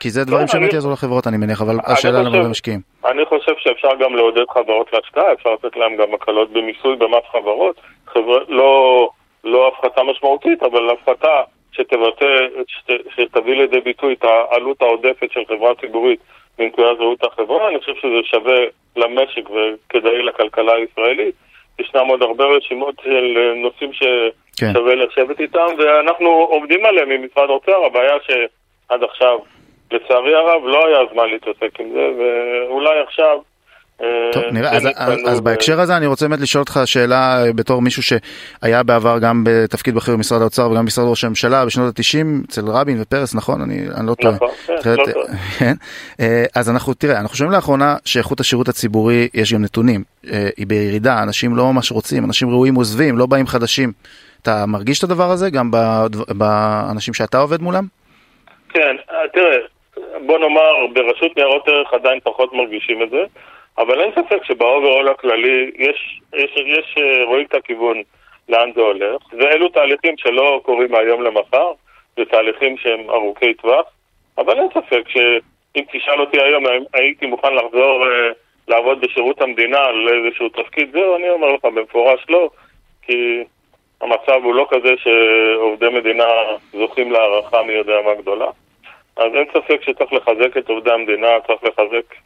כי 0.00 0.10
זה 0.10 0.24
דברים 0.24 0.46
כן, 0.46 0.52
שבאמת 0.52 0.72
יעזרו 0.72 0.92
לחברות 0.92 1.26
אני 1.26 1.36
מניח, 1.36 1.62
אבל 1.62 1.76
השאלה 1.86 2.22
למה 2.22 2.36
הם 2.36 2.50
משקיעים. 2.50 2.80
אני 3.04 3.24
חושב 3.24 3.52
שאפשר 3.58 3.88
גם 4.00 4.16
לעודד 4.16 4.44
חברות 4.54 4.92
להשקעה, 4.92 5.32
אפשר 5.32 5.50
לתת 5.52 5.76
להם 5.76 5.96
גם 5.96 6.14
הקלות 6.14 6.50
במיסוי 6.50 6.96
במס 6.96 7.24
חברות, 7.32 7.80
לא, 8.48 9.08
לא 9.44 9.68
הפחתה 9.68 10.02
משמעותית, 10.02 10.62
אבל 10.62 10.90
הפחתה 10.90 11.42
שתבטא, 11.72 12.26
שתביא 13.16 13.54
לידי 13.54 13.80
ביטוי 13.80 14.14
את 14.14 14.24
העלות 14.24 14.82
העודפת 14.82 15.32
של 15.32 15.40
חברה 15.48 15.74
ציבורית 15.80 16.20
מנקודת 16.58 16.98
זהות 16.98 17.24
החברה, 17.24 17.68
אני 17.68 17.78
חושב 17.78 17.92
שזה 17.94 18.20
שווה 18.24 18.58
למשק 18.96 19.50
וכדאי 19.50 20.22
לכלכלה 20.22 20.72
הישראלית. 20.74 21.34
ישנם 21.78 22.06
עוד 22.06 22.22
הרבה 22.22 22.44
רשימות 22.44 22.94
של 23.04 23.38
נושאים 23.56 23.90
כן. 23.92 24.72
ששווה 24.72 24.92
כן. 24.92 24.98
לשבת 24.98 25.40
איתם, 25.40 25.66
ואנחנו 25.78 26.28
עובדים 26.28 26.84
עליהם 26.86 27.10
עם 27.10 27.24
משרד 27.24 27.50
האוצר, 27.50 27.84
הבעיה 27.84 28.14
שעד 28.26 29.02
עכשיו, 29.02 29.38
לצערי 29.90 30.34
הרב, 30.34 30.62
לא 30.64 30.86
היה 30.86 30.98
זמן 31.12 31.28
להתעסק 31.28 31.80
עם 31.80 31.90
זה, 31.92 32.10
ואולי 32.18 33.00
עכשיו 33.00 33.38
טוב, 34.32 34.44
אה, 34.44 34.50
נראה, 34.52 34.76
אז, 34.76 34.88
אז, 34.96 35.18
אז 35.28 35.40
בהקשר 35.40 35.80
הזה 35.80 35.96
אני 35.96 36.06
רוצה 36.06 36.28
באמת 36.28 36.40
לשאול 36.40 36.60
אותך 36.60 36.80
שאלה 36.84 37.44
אה, 37.44 37.52
בתור 37.52 37.82
מישהו 37.82 38.02
שהיה 38.02 38.82
בעבר 38.82 39.18
גם 39.18 39.44
בתפקיד 39.46 39.94
בכיר 39.94 40.14
במשרד 40.16 40.40
האוצר 40.40 40.70
וגם 40.70 40.82
במשרד 40.82 41.08
ראש 41.08 41.24
הממשלה 41.24 41.66
בשנות 41.66 41.98
ה-90 41.98 42.44
אצל 42.48 42.60
רבין 42.66 42.96
ופרס, 43.00 43.34
נכון? 43.34 43.60
אני, 43.60 43.86
אני 43.98 44.06
לא 44.06 44.14
טועה. 44.14 44.34
נכון, 44.34 44.48
כן, 44.82 44.90
לא 44.90 45.04
טועה. 45.12 45.26
כן. 45.58 45.72
אה, 46.20 46.44
אז 46.56 46.70
אנחנו, 46.70 46.94
תראה, 46.94 47.20
אנחנו 47.20 47.36
שומעים 47.36 47.52
לאחרונה 47.52 47.96
שאיכות 48.04 48.40
השירות 48.40 48.68
הציבורי, 48.68 49.28
יש 49.34 49.52
גם 49.52 49.62
נתונים, 49.62 50.02
היא 50.56 50.66
בירידה, 50.66 51.22
אנשים 51.22 51.56
לא 51.56 51.72
ממש 51.72 51.92
רוצים, 51.92 52.24
אנשים 52.24 52.50
ראויים 52.50 52.74
עוזבים, 52.74 53.18
לא 53.18 53.26
באים 53.26 53.46
חדשים. 53.46 53.92
אתה 54.42 54.64
מרגיש 54.68 54.98
את 54.98 55.04
הדבר 55.04 55.30
הזה 55.30 55.50
גם 55.50 55.70
באנשים 56.28 57.14
שאתה 57.14 57.38
עובד 57.38 57.62
מולם? 57.62 57.84
כן, 58.68 58.96
תראה, 59.32 59.56
בוא 60.26 60.38
נאמר, 60.38 60.72
ברשות 60.94 61.36
ניירות 61.36 61.68
ערך 61.68 61.92
עדיין 61.92 62.18
פחות 62.24 62.52
מרגישים 62.54 63.02
את 63.02 63.10
זה. 63.10 63.22
אבל 63.78 64.00
אין 64.00 64.10
ספק 64.12 64.44
שבאוברול 64.44 65.08
הכללי 65.08 65.70
יש, 65.78 66.20
יש, 66.34 66.50
יש, 66.56 66.94
אה, 66.98 67.24
רואים 67.24 67.46
את 67.46 67.54
הכיוון 67.54 68.02
לאן 68.48 68.70
זה 68.74 68.80
הולך, 68.80 69.22
ואלו 69.32 69.68
תהליכים 69.68 70.16
שלא 70.16 70.60
קורים 70.64 70.92
מהיום 70.92 71.22
למחר, 71.22 71.72
זה 72.16 72.24
תהליכים 72.24 72.76
שהם 72.78 73.10
ארוכי 73.10 73.54
טווח, 73.54 73.86
אבל 74.38 74.58
אין 74.58 74.68
ספק 74.70 75.08
שאם 75.08 75.82
תשאל 75.92 76.20
אותי 76.20 76.40
היום 76.42 76.64
הייתי 76.94 77.26
מוכן 77.26 77.54
לחזור 77.54 78.04
uh, 78.04 78.34
לעבוד 78.68 79.00
בשירות 79.00 79.40
המדינה 79.40 79.78
על 79.78 80.08
איזשהו 80.08 80.48
תפקיד, 80.48 80.92
זהו, 80.92 81.16
אני 81.16 81.30
אומר 81.30 81.52
לך 81.52 81.64
במפורש 81.64 82.26
לא, 82.28 82.50
כי 83.02 83.44
המצב 84.00 84.40
הוא 84.44 84.54
לא 84.54 84.66
כזה 84.70 84.94
שעובדי 84.96 85.88
מדינה 85.88 86.24
זוכים 86.72 87.12
להערכה 87.12 87.62
מי 87.62 87.72
יודע 87.72 87.94
מה 88.04 88.14
גדולה. 88.14 88.46
אז 89.16 89.34
אין 89.34 89.44
ספק 89.52 89.82
שצריך 89.82 90.12
לחזק 90.12 90.56
את 90.56 90.68
עובדי 90.68 90.92
המדינה, 90.92 91.28
צריך 91.46 91.64
לחזק 91.64 92.14
אה, 92.14 92.18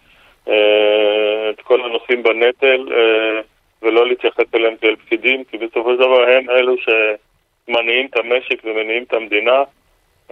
את 0.44 1.60
כל 1.62 1.80
הנושאים 1.84 2.22
בנטל 2.22 2.88
אה, 2.92 3.40
ולא 3.82 4.06
להתייחס 4.06 4.54
אליהם 4.54 4.76
כאל 4.80 4.96
פקידים, 4.96 5.44
כי 5.44 5.58
בסופו 5.58 5.92
של 5.92 5.98
דבר 5.98 6.22
הם 6.22 6.50
אלו 6.50 6.74
שמניעים 6.78 8.06
את 8.06 8.16
המשק 8.16 8.64
ומניעים 8.64 9.02
את 9.02 9.12
המדינה. 9.12 9.62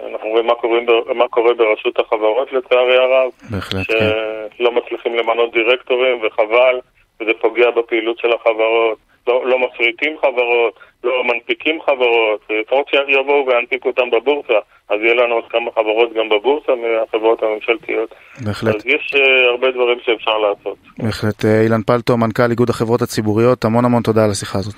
אנחנו 0.06 0.28
רואים 0.28 0.46
מה 0.46 0.54
קורה, 0.54 0.80
מה 1.14 1.28
קורה 1.28 1.54
ברשות 1.54 1.98
החברות 1.98 2.52
לצערי 2.52 2.96
הרב. 2.96 3.30
בהחלט, 3.50 3.86
כן. 3.86 4.10
שלא 4.56 4.72
מצליחים 4.72 5.14
למנות 5.14 5.52
דירקטורים 5.52 6.22
וחבל, 6.22 6.80
וזה 7.20 7.30
פוגע 7.40 7.70
בפעילות 7.70 8.18
של 8.18 8.32
החברות. 8.32 8.98
לא, 9.26 9.46
לא 9.46 9.58
מפריטים 9.58 10.16
חברות, 10.20 10.74
לא 11.04 11.24
מנפיקים 11.24 11.78
חברות, 11.86 12.40
לפחות 12.60 12.88
שיבואו 12.88 13.46
וינפיקו 13.46 13.88
אותם 13.88 14.10
בבורסה, 14.10 14.58
אז 14.88 14.98
יהיה 15.02 15.14
לנו 15.14 15.34
עוד 15.34 15.44
כמה 15.50 15.70
חברות 15.74 16.12
גם 16.14 16.28
בבורסה 16.28 16.72
מהחברות 16.82 17.42
הממשלתיות. 17.42 18.14
בהחלט. 18.44 18.74
אז 18.74 18.86
יש 18.86 19.14
uh, 19.14 19.50
הרבה 19.50 19.70
דברים 19.70 19.98
שאפשר 20.04 20.38
לעשות. 20.38 20.76
בהחלט. 20.98 21.44
Uh, 21.44 21.64
אילן 21.64 21.82
פלטו, 21.82 22.16
מנכ"ל 22.16 22.50
איגוד 22.50 22.70
החברות 22.70 23.02
הציבוריות, 23.02 23.64
המון 23.64 23.84
המון 23.84 24.02
תודה 24.02 24.24
על 24.24 24.30
השיחה 24.30 24.58
הזאת. 24.58 24.74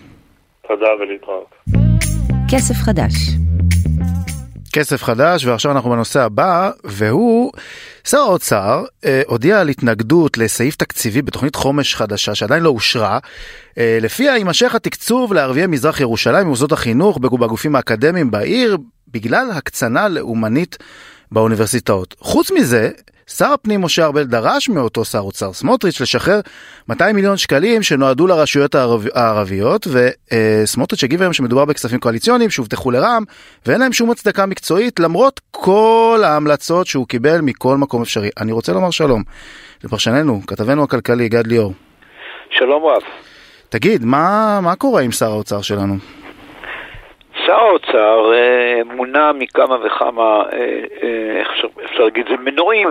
תודה 0.68 0.88
ולהתראות. 1.00 1.54
כסף 2.52 2.74
חדש 2.74 3.12
כסף 4.72 5.02
חדש 5.02 5.44
ועכשיו 5.44 5.72
אנחנו 5.72 5.90
בנושא 5.90 6.20
הבא 6.20 6.70
והוא 6.84 7.52
שר 8.04 8.18
האוצר 8.18 8.84
אה, 9.04 9.22
הודיע 9.26 9.60
על 9.60 9.68
התנגדות 9.68 10.38
לסעיף 10.38 10.76
תקציבי 10.76 11.22
בתוכנית 11.22 11.54
חומש 11.54 11.94
חדשה 11.94 12.34
שעדיין 12.34 12.62
לא 12.62 12.68
אושרה 12.68 13.18
אה, 13.78 13.98
לפיה 14.00 14.36
יימשך 14.36 14.74
התקצוב 14.74 15.32
לערביי 15.32 15.66
מזרח 15.66 16.00
ירושלים 16.00 16.46
במוסדות 16.46 16.72
החינוך 16.72 17.16
ובגופים 17.16 17.76
האקדמיים 17.76 18.30
בעיר 18.30 18.78
בגלל 19.08 19.50
הקצנה 19.50 20.08
לאומנית 20.08 20.78
באוניברסיטאות. 21.32 22.14
חוץ 22.18 22.50
מזה 22.50 22.90
שר 23.36 23.52
הפנים 23.52 23.80
משה 23.80 24.04
ארבל 24.04 24.24
דרש 24.24 24.68
מאותו 24.68 25.04
שר 25.04 25.18
אוצר 25.18 25.52
סמוטריץ' 25.52 26.00
לשחרר 26.00 26.40
200 26.88 27.16
מיליון 27.16 27.36
שקלים 27.36 27.82
שנועדו 27.82 28.26
לרשויות 28.26 28.74
הערב... 28.74 29.06
הערביות 29.14 29.86
וסמוטריץ' 29.86 31.04
הגיב 31.04 31.22
היום 31.22 31.32
שמדובר 31.32 31.64
בכספים 31.64 32.00
קואליציוניים 32.00 32.50
שהובטחו 32.50 32.90
לרע"מ 32.90 33.24
ואין 33.66 33.80
להם 33.80 33.92
שום 33.92 34.10
הצדקה 34.10 34.46
מקצועית 34.46 35.00
למרות 35.00 35.40
כל 35.50 36.22
ההמלצות 36.24 36.86
שהוא 36.86 37.06
קיבל 37.06 37.40
מכל 37.40 37.76
מקום 37.76 38.02
אפשרי. 38.02 38.30
אני 38.40 38.52
רוצה 38.52 38.72
לומר 38.72 38.90
שלום 38.90 39.22
לפרשננו, 39.84 40.40
כתבנו 40.46 40.82
הכלכלי 40.82 41.28
גד 41.28 41.46
ליאור. 41.46 41.74
שלום 42.50 42.82
רב. 42.84 43.02
תגיד, 43.68 44.04
מה, 44.04 44.60
מה 44.62 44.76
קורה 44.76 45.02
עם 45.02 45.12
שר 45.12 45.30
האוצר 45.30 45.62
שלנו? 45.62 45.96
שר 47.46 47.52
האוצר 47.52 48.32
אה, 48.32 48.94
מונה 48.94 49.32
מכמה 49.32 49.76
וכמה, 49.86 50.22
אה, 50.22 50.58
אה, 51.02 51.40
איך 51.40 51.48
אפשר 51.84 52.04
להגיד, 52.04 52.26
זה 52.28 52.36
מנועים, 52.36 52.88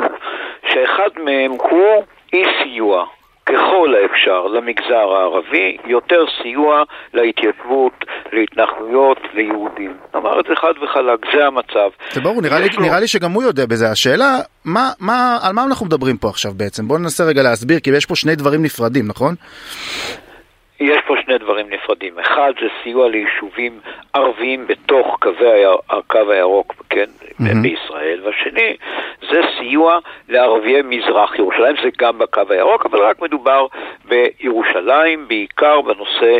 שאחד 0.69 1.09
מהם 1.23 1.51
הוא 1.51 2.03
אי 2.33 2.43
סיוע. 2.63 3.05
ככל 3.45 3.95
האפשר 4.01 4.47
למגזר 4.47 5.09
הערבי, 5.15 5.77
יותר 5.85 6.25
סיוע 6.41 6.83
להתיישבות, 7.13 8.05
להתנחלויות, 8.33 9.17
ליהודים. 9.33 9.93
אמר 10.15 10.39
את 10.39 10.45
זה 10.49 10.55
חד 10.55 10.73
וחלק, 10.83 11.19
זה 11.33 11.45
המצב. 11.45 11.89
זה 12.11 12.21
ברור, 12.21 12.41
נראה 12.41 12.59
לי, 12.59 12.69
לו... 12.69 12.81
נראה 12.81 12.99
לי 12.99 13.07
שגם 13.07 13.31
הוא 13.31 13.43
יודע 13.43 13.65
בזה. 13.65 13.91
השאלה, 13.91 14.37
מה, 14.65 14.89
מה, 14.99 15.37
על 15.41 15.53
מה 15.53 15.63
אנחנו 15.63 15.85
מדברים 15.85 16.17
פה 16.17 16.29
עכשיו 16.29 16.51
בעצם? 16.57 16.87
בואו 16.87 16.99
ננסה 16.99 17.23
רגע 17.23 17.43
להסביר, 17.43 17.79
כי 17.79 17.89
יש 17.89 18.05
פה 18.05 18.15
שני 18.15 18.35
דברים 18.35 18.63
נפרדים, 18.63 19.07
נכון? 19.07 19.35
יש 20.79 20.97
פה 21.07 21.15
שני 21.25 21.37
דברים 21.37 21.69
נפרדים. 21.69 22.19
אחד 22.19 22.53
זה 22.61 22.67
סיוע 22.83 23.09
ליישובים 23.09 23.79
ערביים 24.13 24.67
בתוך 24.67 25.17
קווי 25.21 25.63
הקו 25.89 26.31
הירוק, 26.31 26.73
כן, 26.89 27.05
mm-hmm. 27.05 27.43
בישראל, 27.61 28.21
והשני 28.23 28.75
זה 29.29 29.41
סיוע 29.57 29.99
לערביי 30.29 30.81
מזרח 30.81 31.35
ירושלים, 31.39 31.75
זה 31.83 31.89
גם 31.97 32.17
בקו 32.17 32.41
הירוק, 32.49 32.85
אבל 32.85 32.99
רק 32.99 33.21
מדובר 33.21 33.67
בירושלים, 34.05 35.27
בעיקר 35.27 35.81
בנושא 35.81 36.39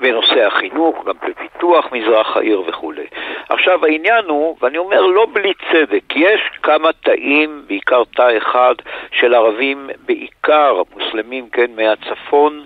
בנושא 0.00 0.46
החינוך, 0.46 1.04
גם 1.06 1.14
בפיתוח 1.28 1.92
מזרח 1.92 2.36
העיר 2.36 2.62
וכולי. 2.66 3.06
עכשיו 3.48 3.84
העניין 3.86 4.24
הוא, 4.24 4.56
ואני 4.60 4.78
אומר 4.78 5.00
לא 5.00 5.26
בלי 5.32 5.52
צדק, 5.72 6.16
יש 6.16 6.40
כמה 6.62 6.92
תאים, 6.92 7.62
בעיקר 7.66 8.02
תא 8.16 8.36
אחד 8.36 8.74
של 9.12 9.34
ערבים, 9.34 9.90
בעיקר 10.06 10.82
מוסלמים, 10.94 11.48
כן, 11.50 11.70
מהצפון, 11.76 12.64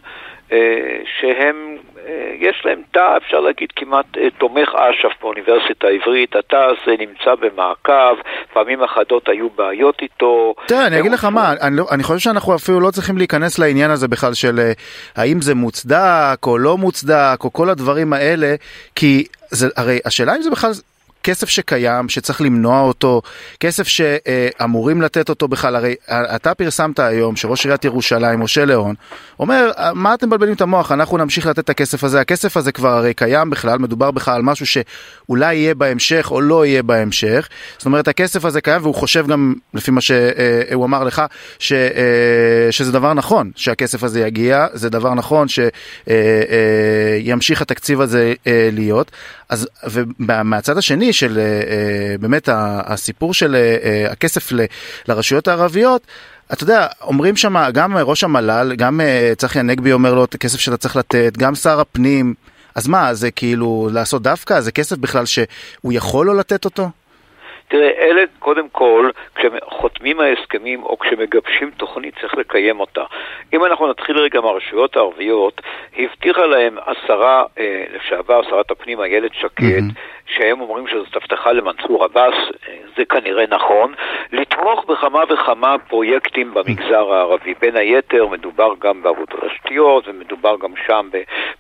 שהם, 1.21 1.77
אה, 2.07 2.35
יש 2.39 2.63
להם 2.65 2.83
תא, 2.91 3.17
אפשר 3.17 3.41
להגיד 3.41 3.69
כמעט 3.77 4.07
אה, 4.19 4.31
תומך 4.39 4.69
אש"ף 4.75 5.23
באוניברסיטה 5.23 5.87
העברית, 5.87 6.37
התא 6.37 6.57
הזה 6.57 6.95
נמצא 6.99 7.35
במעקב, 7.41 8.17
פעמים 8.53 8.83
אחדות 8.83 9.29
היו 9.29 9.51
בעיות 9.51 10.03
איתו. 10.03 10.55
תראה, 10.67 10.87
אני 10.87 11.01
אגיד 11.01 11.13
לך 11.13 11.25
מה, 11.25 11.53
אני, 11.63 11.77
לא, 11.77 11.87
אני 11.91 12.03
חושב 12.03 12.19
שאנחנו 12.19 12.55
אפילו 12.55 12.81
לא 12.81 12.91
צריכים 12.91 13.19
להיכנס 13.19 13.59
לעניין 13.59 13.91
הזה 13.91 14.09
בכלל 14.09 14.35
של 14.35 14.61
האם 15.17 15.41
זה 15.41 15.55
מוצדק 15.55 16.39
או 16.47 16.59
לא 16.59 16.79
מוצדק, 16.79 17.39
או 17.45 17.53
כל 17.53 17.69
הדברים 17.69 18.13
האלה, 18.13 18.55
כי 18.95 19.25
זה, 19.51 19.67
הרי 19.77 19.99
השאלה 20.05 20.37
אם 20.37 20.43
זה 20.43 20.51
בכלל 20.51 20.71
כסף 21.27 21.49
שקיים, 21.49 22.09
שצריך 22.09 22.41
למנוע 22.41 22.81
אותו, 22.81 23.23
כסף 23.61 23.89
שאמורים 23.89 25.03
לתת 25.03 25.29
אותו 25.29 25.49
בכלל, 25.49 25.77
הרי 25.77 25.95
אתה 26.09 26.55
פרסמת 26.55 26.99
היום 26.99 27.37
שראש 27.37 27.65
עיריית 27.65 27.85
ירושלים, 27.85 28.41
משה 28.41 28.65
ליאון, 28.65 28.95
אומר, 29.41 29.71
מה 29.95 30.15
אתם 30.15 30.27
מבלבלים 30.27 30.55
את 30.55 30.61
המוח, 30.61 30.93
אנחנו 30.93 31.19
נמשיך 31.19 31.47
לתת 31.47 31.59
את 31.59 31.71
הכסף 31.71 32.05
הזה, 32.05 32.21
הכסף 32.21 32.57
הזה 32.57 32.73
כבר 32.73 32.89
הרי 32.89 33.15
קיים 33.15 33.51
בכלל, 33.51 33.79
מדובר 33.79 34.11
בכלל 34.11 34.35
על 34.35 34.43
משהו 34.43 34.67
שאולי 34.67 35.55
יהיה 35.55 35.75
בהמשך 35.75 36.29
או 36.31 36.41
לא 36.41 36.67
יהיה 36.67 36.83
בהמשך, 36.83 37.49
זאת 37.79 37.87
אומרת 37.87 38.09
הכסף 38.09 38.45
הזה 38.45 38.61
קיים 38.61 38.83
והוא 38.83 38.95
חושב 38.95 39.27
גם, 39.27 39.55
לפי 39.75 39.91
מה 39.91 40.01
שהוא 40.01 40.85
אמר 40.85 41.05
לך, 41.05 41.23
ש, 41.59 41.73
שזה 42.71 42.93
דבר 42.93 43.15
נכון 43.15 43.51
שהכסף 43.57 44.03
הזה 44.03 44.21
יגיע, 44.21 44.67
זה 44.73 44.91
דבר 44.91 45.15
נכון 45.15 45.47
שימשיך 47.23 47.63
התקציב 47.63 48.01
הזה 48.01 48.35
להיות, 48.73 49.11
אז 49.49 49.69
ומהצד 49.85 50.79
השני 50.79 51.13
של 51.13 51.39
אה, 51.39 51.43
אה, 51.43 52.19
באמת 52.21 52.49
הסיפור 52.87 53.35
של 53.35 53.55
אה, 53.55 54.13
הכסף 54.13 54.53
לרשויות 55.09 55.49
הערביות, 55.49 56.03
אתה 56.53 56.63
יודע, 56.63 56.87
אומרים 57.03 57.37
שם, 57.37 57.71
גם 57.73 57.97
ראש 57.97 58.25
המל"ל, 58.25 58.75
גם 58.77 59.01
צחי 59.37 59.59
הנגבי 59.59 59.93
אומר 59.93 60.15
לו 60.15 60.25
את 60.25 60.35
הכסף 60.35 60.59
שאתה 60.61 60.77
צריך 60.77 60.97
לתת, 60.97 61.33
גם 61.39 61.55
שר 61.55 61.81
הפנים, 61.81 62.35
אז 62.75 62.89
מה, 62.89 63.15
זה 63.15 63.31
כאילו 63.31 63.89
לעשות 63.93 64.23
דווקא? 64.23 64.61
זה 64.61 64.73
כסף 64.73 64.97
בכלל 64.97 65.27
שהוא 65.27 65.93
יכול 65.93 66.27
לא 66.27 66.37
לתת 66.37 66.65
אותו? 66.65 66.91
תראה, 67.69 67.91
אלה, 67.91 68.23
קודם 68.39 68.69
כל, 68.69 69.11
כשחותמים 69.35 70.21
ההסכמים 70.21 70.83
או 70.83 70.99
כשמגבשים 70.99 71.71
תוכנית, 71.71 72.15
צריך 72.21 72.35
לקיים 72.35 72.81
אותה. 72.81 73.05
אם 73.53 73.65
אנחנו 73.65 73.91
נתחיל 73.91 74.19
רגע 74.19 74.41
מהרשויות 74.41 74.97
הערביות, 74.97 75.61
הבטיחה 75.99 76.47
להם 76.47 76.77
השרה 76.87 77.45
אה, 77.59 77.85
לשעבר, 77.95 78.43
שרת 78.43 78.71
הפנים 78.71 79.01
איילת 79.01 79.35
שקד, 79.35 79.65
mm-hmm. 79.65 80.16
שהם 80.27 80.61
אומרים 80.61 80.87
שזאת 80.87 81.17
הבטחה 81.17 81.53
למנסור 81.53 82.05
עבאס, 82.05 82.35
זה 82.97 83.05
כנראה 83.05 83.45
נכון, 83.49 83.95
לתמוך 84.33 84.85
בכמה 84.85 85.23
וכמה 85.29 85.77
פרויקטים 85.89 86.55
במגזר 86.55 87.13
הערבי. 87.13 87.55
בין 87.61 87.77
היתר 87.77 88.27
מדובר 88.27 88.73
גם 88.79 89.03
בעבודות 89.03 89.41
תשתיות 89.47 90.09
ומדובר 90.09 90.57
גם 90.63 90.73
שם 90.87 91.09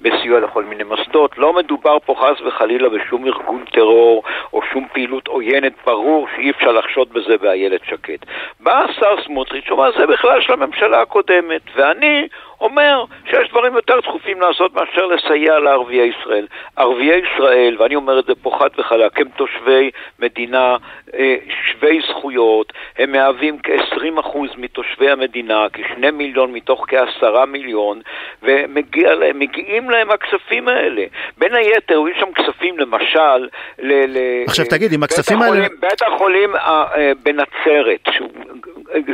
בסיוע 0.01 0.41
לכל 0.41 0.65
מיני 0.65 0.85
מוסדות. 0.85 1.39
לא 1.39 1.53
מדובר 1.53 1.99
פה 1.99 2.15
חס 2.15 2.41
וחלילה 2.47 2.89
בשום 2.89 3.27
ארגון 3.27 3.65
טרור 3.73 4.23
או 4.53 4.61
שום 4.73 4.87
פעילות 4.93 5.29
עוינת, 5.29 5.73
ברור 5.87 6.27
שאי 6.37 6.51
אפשר 6.51 6.73
לחשוד 6.73 7.13
בזה 7.13 7.37
באיילת 7.39 7.81
שקד. 7.85 8.17
בא 8.61 8.85
השר 8.85 9.17
סמוטריץ', 9.25 9.71
אומר, 9.71 9.91
זה 9.99 10.07
בכלל 10.07 10.41
של 10.41 10.53
הממשלה 10.53 11.01
הקודמת, 11.01 11.63
ואני 11.77 12.29
אומר 12.61 13.05
שיש 13.31 13.51
דברים 13.51 13.75
יותר 13.75 14.01
דחופים 14.01 14.41
לעשות 14.41 14.75
מאשר 14.75 15.07
לסייע 15.07 15.59
לערביי 15.59 16.13
ישראל. 16.21 16.47
ערביי 16.77 17.21
ישראל, 17.35 17.77
ואני 17.79 17.97
אומר 17.97 18.19
את 18.19 18.25
זה 18.25 18.33
פה 18.43 18.57
חד 18.59 18.69
וחלק, 18.79 19.21
הם 19.21 19.29
תושבי 19.37 19.91
מדינה 20.19 20.77
אה, 21.15 21.37
שווי 21.65 22.01
זכויות, 22.09 22.73
הם 22.99 23.13
מהווים 23.13 23.59
כ-20% 23.63 24.39
מתושבי 24.57 25.11
המדינה, 25.11 25.67
כ-2 25.73 26.11
מיליון 26.13 26.53
מתוך 26.53 26.85
כ-10 26.89 27.45
מיליון, 27.47 28.01
ומגיעים 28.43 29.91
להם 29.91 30.11
הכספים 30.11 30.69
האלה. 30.69 31.05
בין 31.39 31.55
היתר, 31.55 32.01
יש 32.13 32.19
שם 32.21 32.33
כספים 32.33 32.79
למשל 32.79 33.49
ל... 33.79 34.17
עכשיו 34.49 34.65
תגיד, 34.71 34.93
אם 34.93 35.03
הכספים 35.03 35.43
האלה... 35.43 35.67
בית 35.81 36.03
החולים 36.03 36.57
אה, 36.57 36.85
אה, 36.97 37.13
בנצרת, 37.23 38.09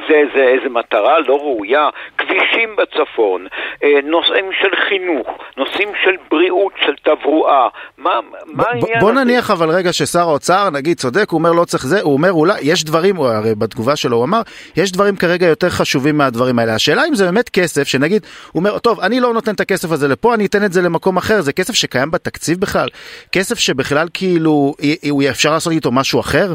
זה, 0.08 0.22
זה 0.34 0.42
איזה 0.42 0.68
מטרה 0.68 1.18
לא 1.18 1.34
ראויה, 1.34 1.88
כבישים 2.18 2.76
בצפון, 2.76 3.31
אה, 3.84 3.88
נושאים 4.04 4.50
של 4.60 4.76
חינוך, 4.88 5.28
נושאים 5.56 5.88
של 6.04 6.16
בריאות, 6.30 6.72
של 6.84 6.92
תברואה, 7.04 7.68
מה, 7.98 8.10
מה 8.46 8.64
העניין 8.66 9.00
בוא 9.00 9.12
נניח 9.12 9.50
אבל 9.50 9.70
רגע 9.70 9.92
ששר 9.92 10.20
האוצר, 10.20 10.70
נגיד, 10.70 10.96
צודק, 10.96 11.30
הוא 11.30 11.38
אומר 11.38 11.52
לא 11.52 11.64
צריך 11.64 11.86
זה, 11.86 12.00
הוא 12.00 12.12
אומר 12.12 12.32
אולי, 12.32 12.58
יש 12.62 12.84
דברים, 12.84 13.20
הרי 13.20 13.54
בתגובה 13.54 13.96
שלו 13.96 14.16
הוא 14.16 14.24
אמר, 14.24 14.40
יש 14.76 14.92
דברים 14.92 15.16
כרגע 15.16 15.46
יותר 15.46 15.68
חשובים 15.68 16.18
מהדברים 16.18 16.58
האלה. 16.58 16.74
השאלה 16.74 17.02
אם 17.08 17.14
זה 17.14 17.24
באמת 17.24 17.48
כסף, 17.48 17.88
שנגיד, 17.88 18.26
הוא 18.52 18.60
אומר, 18.60 18.78
טוב, 18.78 19.00
אני 19.00 19.20
לא 19.20 19.34
נותן 19.34 19.54
את 19.54 19.60
הכסף 19.60 19.92
הזה 19.92 20.08
לפה, 20.08 20.34
אני 20.34 20.46
אתן 20.46 20.64
את 20.64 20.72
זה 20.72 20.82
למקום 20.82 21.16
אחר, 21.16 21.40
זה 21.40 21.52
כסף 21.52 21.74
שקיים 21.74 22.10
בתקציב 22.10 22.60
בכלל? 22.60 22.88
כסף 23.32 23.58
שבכלל 23.58 24.08
כאילו, 24.14 24.74
אפשר 25.30 25.50
לעשות 25.50 25.72
איתו 25.72 25.92
משהו 25.92 26.20
אחר? 26.20 26.54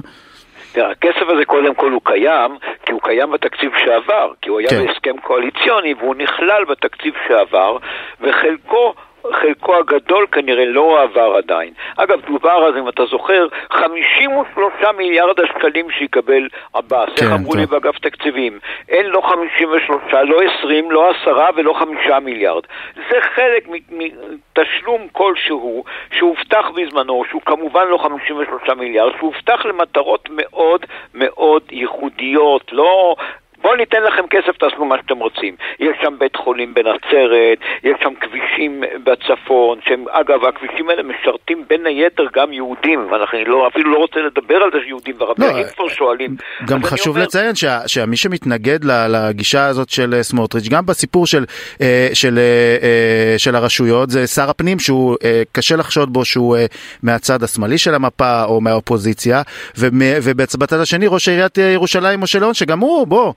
הכסף 0.76 1.30
הזה 1.30 1.46
קודם 1.46 1.76
כל 1.76 1.92
הוא 1.92 2.02
קיים, 2.04 2.58
כי 2.86 2.92
הוא 2.92 3.02
קיים 3.02 3.32
בתקציב 3.32 3.72
שעבר, 3.86 4.32
כי 4.42 4.50
הוא 4.50 4.60
היה 4.60 4.70
כן. 4.70 4.86
בהסכם 4.86 5.18
קואליציוני 5.18 5.94
והוא 5.94 6.16
נכלל 6.16 6.66
בתקציב 6.66 7.14
שעבר, 7.28 7.78
וחלקו 8.22 8.94
חלקו 9.34 9.76
הגדול 9.76 10.28
כנראה 10.32 10.66
לא 10.66 11.02
עבר 11.02 11.36
עדיין. 11.38 11.74
אגב, 11.98 12.22
דובר 12.28 12.68
אז, 12.68 12.78
אם 12.78 12.90
אתה 12.90 13.06
זוכר, 13.06 13.48
53 13.70 14.74
מיליארד 14.98 15.40
השקלים 15.40 15.92
שיקבל 15.92 16.48
עבאס. 16.74 17.10
כן, 17.16 17.26
איך 17.26 17.34
אמרו 17.34 17.52
טוב. 17.52 17.60
לי 17.60 17.66
באגף 17.66 18.00
תקציבים? 18.00 18.60
אין 18.90 19.06
לא 19.06 19.22
53, 19.22 20.14
לא 20.24 20.42
20, 20.60 20.92
לא 20.92 21.12
10 21.22 21.38
ולא 21.56 21.74
5 21.74 21.90
מיליארד. 22.22 22.64
זה 22.96 23.18
חלק 23.22 23.68
מתשלום 23.92 25.08
כלשהו 25.12 25.84
שהובטח 26.12 26.70
בזמנו, 26.76 27.24
שהוא 27.30 27.42
כמובן 27.46 27.88
לא 27.88 27.98
53 27.98 28.70
מיליארד, 28.78 29.12
שהובטח 29.20 29.66
למטרות 29.66 30.30
מאוד 30.32 30.86
מאוד 31.14 31.64
ייחודיות, 31.72 32.72
לא 32.72 33.16
בואו 33.62 33.76
ניתן 33.76 34.04
לכם 34.04 34.28
כסף, 34.30 34.58
תעשו 34.58 34.86
מה 34.86 34.96
שאתם 35.02 35.18
רוצים. 35.18 35.56
יש 35.80 35.98
שם 36.02 36.16
בית 36.20 36.36
חולים 36.36 36.74
בנצרת, 36.74 37.58
יש 37.84 37.98
שם 38.04 38.14
כבישים 38.22 38.84
בצפון, 39.04 39.80
שהם, 39.86 40.06
אגב, 40.10 40.46
הכבישים 40.46 40.90
האלה 40.90 41.04
משרתים 41.04 41.64
בין 41.70 41.86
היתר 41.86 42.24
גם 42.34 42.54
יהודים, 42.54 43.12
ואנחנו 43.12 43.40
לא, 43.46 43.68
אפילו 43.68 43.92
לא 43.92 43.98
רוצה 43.98 44.20
לדבר 44.20 44.56
על 44.56 44.70
זה 44.74 44.78
שיהודים 44.86 45.16
וערבים 45.20 45.46
לא, 45.58 45.64
כבר 45.76 45.88
שואלים. 45.88 46.36
גם 46.68 46.84
חשוב 46.84 47.16
אומר... 47.16 47.26
לציין 47.26 47.56
שה, 47.56 47.88
שמי 47.88 48.18
שמתנגד 48.18 48.80
לגישה 48.84 49.66
הזאת 49.66 49.90
של 49.90 50.14
אה, 50.14 50.24
סמוטריץ', 50.24 50.70
גם 50.70 50.86
בסיפור 50.86 51.28
של, 51.28 51.46
אה, 51.82 52.10
של, 52.14 52.40
אה, 52.40 53.38
של 53.38 53.56
הרשויות, 53.56 54.10
זה 54.10 54.28
שר 54.28 54.50
הפנים 54.50 54.80
שהוא 54.80 55.18
קשה 55.52 55.76
לחשוד 55.76 56.14
בו 56.14 56.26
שהוא 56.26 56.58
מהצד 57.04 57.44
השמאלי 57.44 57.78
של 57.78 57.96
המפה 57.96 58.44
או 58.44 58.62
מהאופוזיציה, 58.62 59.42
ובצד 59.78 60.80
השני 60.80 61.08
ראש 61.08 61.28
עיריית 61.28 61.58
ירושלים 61.58 62.20
משה 62.22 62.40
ליאון, 62.40 62.54
שגם 62.54 62.80
הוא, 62.80 63.08
בוא, 63.08 63.26
אה, 63.28 63.32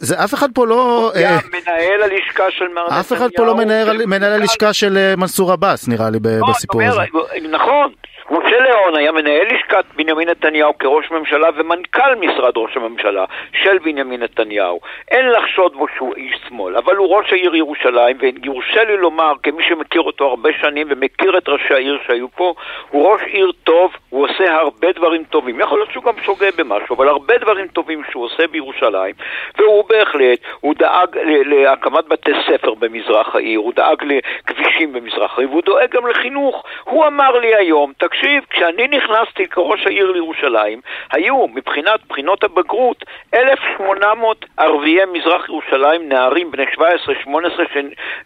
זה 0.00 0.24
אף 0.24 0.34
אחד 0.34 0.48
פה 0.54 0.66
לא... 0.66 1.12
אה, 1.16 1.38
מנהל 1.52 2.02
הלשכה 2.02 2.50
של 2.50 2.68
מר 2.68 2.82
נתניהו. 2.84 3.00
אף 3.00 3.12
אחד 3.12 3.28
פה 3.36 3.44
לא 3.44 3.56
מנהל 4.06 4.32
הלשכה 4.32 4.72
של 4.72 4.96
אה, 4.98 5.16
מנסור 5.16 5.52
עבאס, 5.52 5.88
נראה 5.88 6.10
לי, 6.10 6.18
לא, 6.24 6.46
בסיפור 6.48 6.82
הזה. 6.82 7.00
נכון. 7.50 7.92
משה 8.30 8.60
ליאון 8.60 8.96
היה 8.96 9.12
מנהל 9.12 9.46
לשכת 9.46 9.84
בנימין 9.96 10.28
נתניהו 10.28 10.78
כראש 10.78 11.10
ממשלה 11.10 11.48
ומנכ"ל 11.56 12.14
משרד 12.14 12.52
ראש 12.56 12.76
הממשלה 12.76 13.24
של 13.52 13.78
בנימין 13.78 14.22
נתניהו. 14.22 14.80
אין 15.10 15.30
לחשוד 15.30 15.76
בו 15.76 15.86
שהוא 15.96 16.14
איש 16.16 16.36
שמאל, 16.48 16.76
אבל 16.76 16.96
הוא 16.96 17.16
ראש 17.16 17.32
העיר 17.32 17.54
ירושלים, 17.54 18.16
ויורשה 18.20 18.84
לי 18.84 18.96
לומר, 18.96 19.32
כמי 19.42 19.62
שמכיר 19.68 20.00
אותו 20.00 20.24
הרבה 20.28 20.50
שנים 20.60 20.86
ומכיר 20.90 21.38
את 21.38 21.48
ראשי 21.48 21.74
העיר 21.74 21.98
שהיו 22.06 22.30
פה, 22.30 22.54
הוא 22.90 23.12
ראש 23.12 23.22
עיר 23.22 23.52
טוב, 23.64 23.92
הוא 24.10 24.24
עושה 24.24 24.54
הרבה 24.54 24.92
דברים 24.92 25.24
טובים. 25.24 25.60
יכול 25.60 25.78
להיות 25.78 25.92
שהוא 25.92 26.04
גם 26.04 26.14
שוגה 26.22 26.46
במשהו, 26.56 26.96
אבל 26.96 27.08
הרבה 27.08 27.38
דברים 27.38 27.66
טובים 27.66 28.02
שהוא 28.10 28.24
עושה 28.24 28.46
בירושלים, 28.46 29.14
והוא 29.58 29.84
בהחלט, 29.88 30.38
הוא 30.60 30.74
דאג 30.78 31.18
להקמת 31.44 32.08
בתי 32.08 32.32
ספר 32.46 32.74
במזרח 32.74 33.36
העיר, 33.36 33.58
הוא 33.58 33.72
דאג 33.76 34.04
לכבישים 34.04 34.92
במזרח 34.92 35.38
העיר, 35.38 35.50
והוא 35.50 35.62
דואג 35.62 35.90
גם 35.90 36.06
לחינוך. 36.06 36.64
הוא 36.84 37.06
אמר 37.06 37.38
לי 37.38 37.54
היום, 37.54 37.92
תקשיב, 37.98 38.19
תקשיב, 38.20 38.44
כשאני 38.50 38.88
נכנסתי 38.88 39.48
כראש 39.48 39.86
העיר 39.86 40.12
לירושלים, 40.12 40.80
היו 41.12 41.46
מבחינת 41.48 42.00
בחינות 42.08 42.44
הבגרות 42.44 43.04
1,800 43.34 44.44
ערביי 44.56 45.04
מזרח 45.12 45.48
ירושלים, 45.48 46.08
נערים 46.08 46.50
בני 46.50 46.64
17-18 46.64 46.78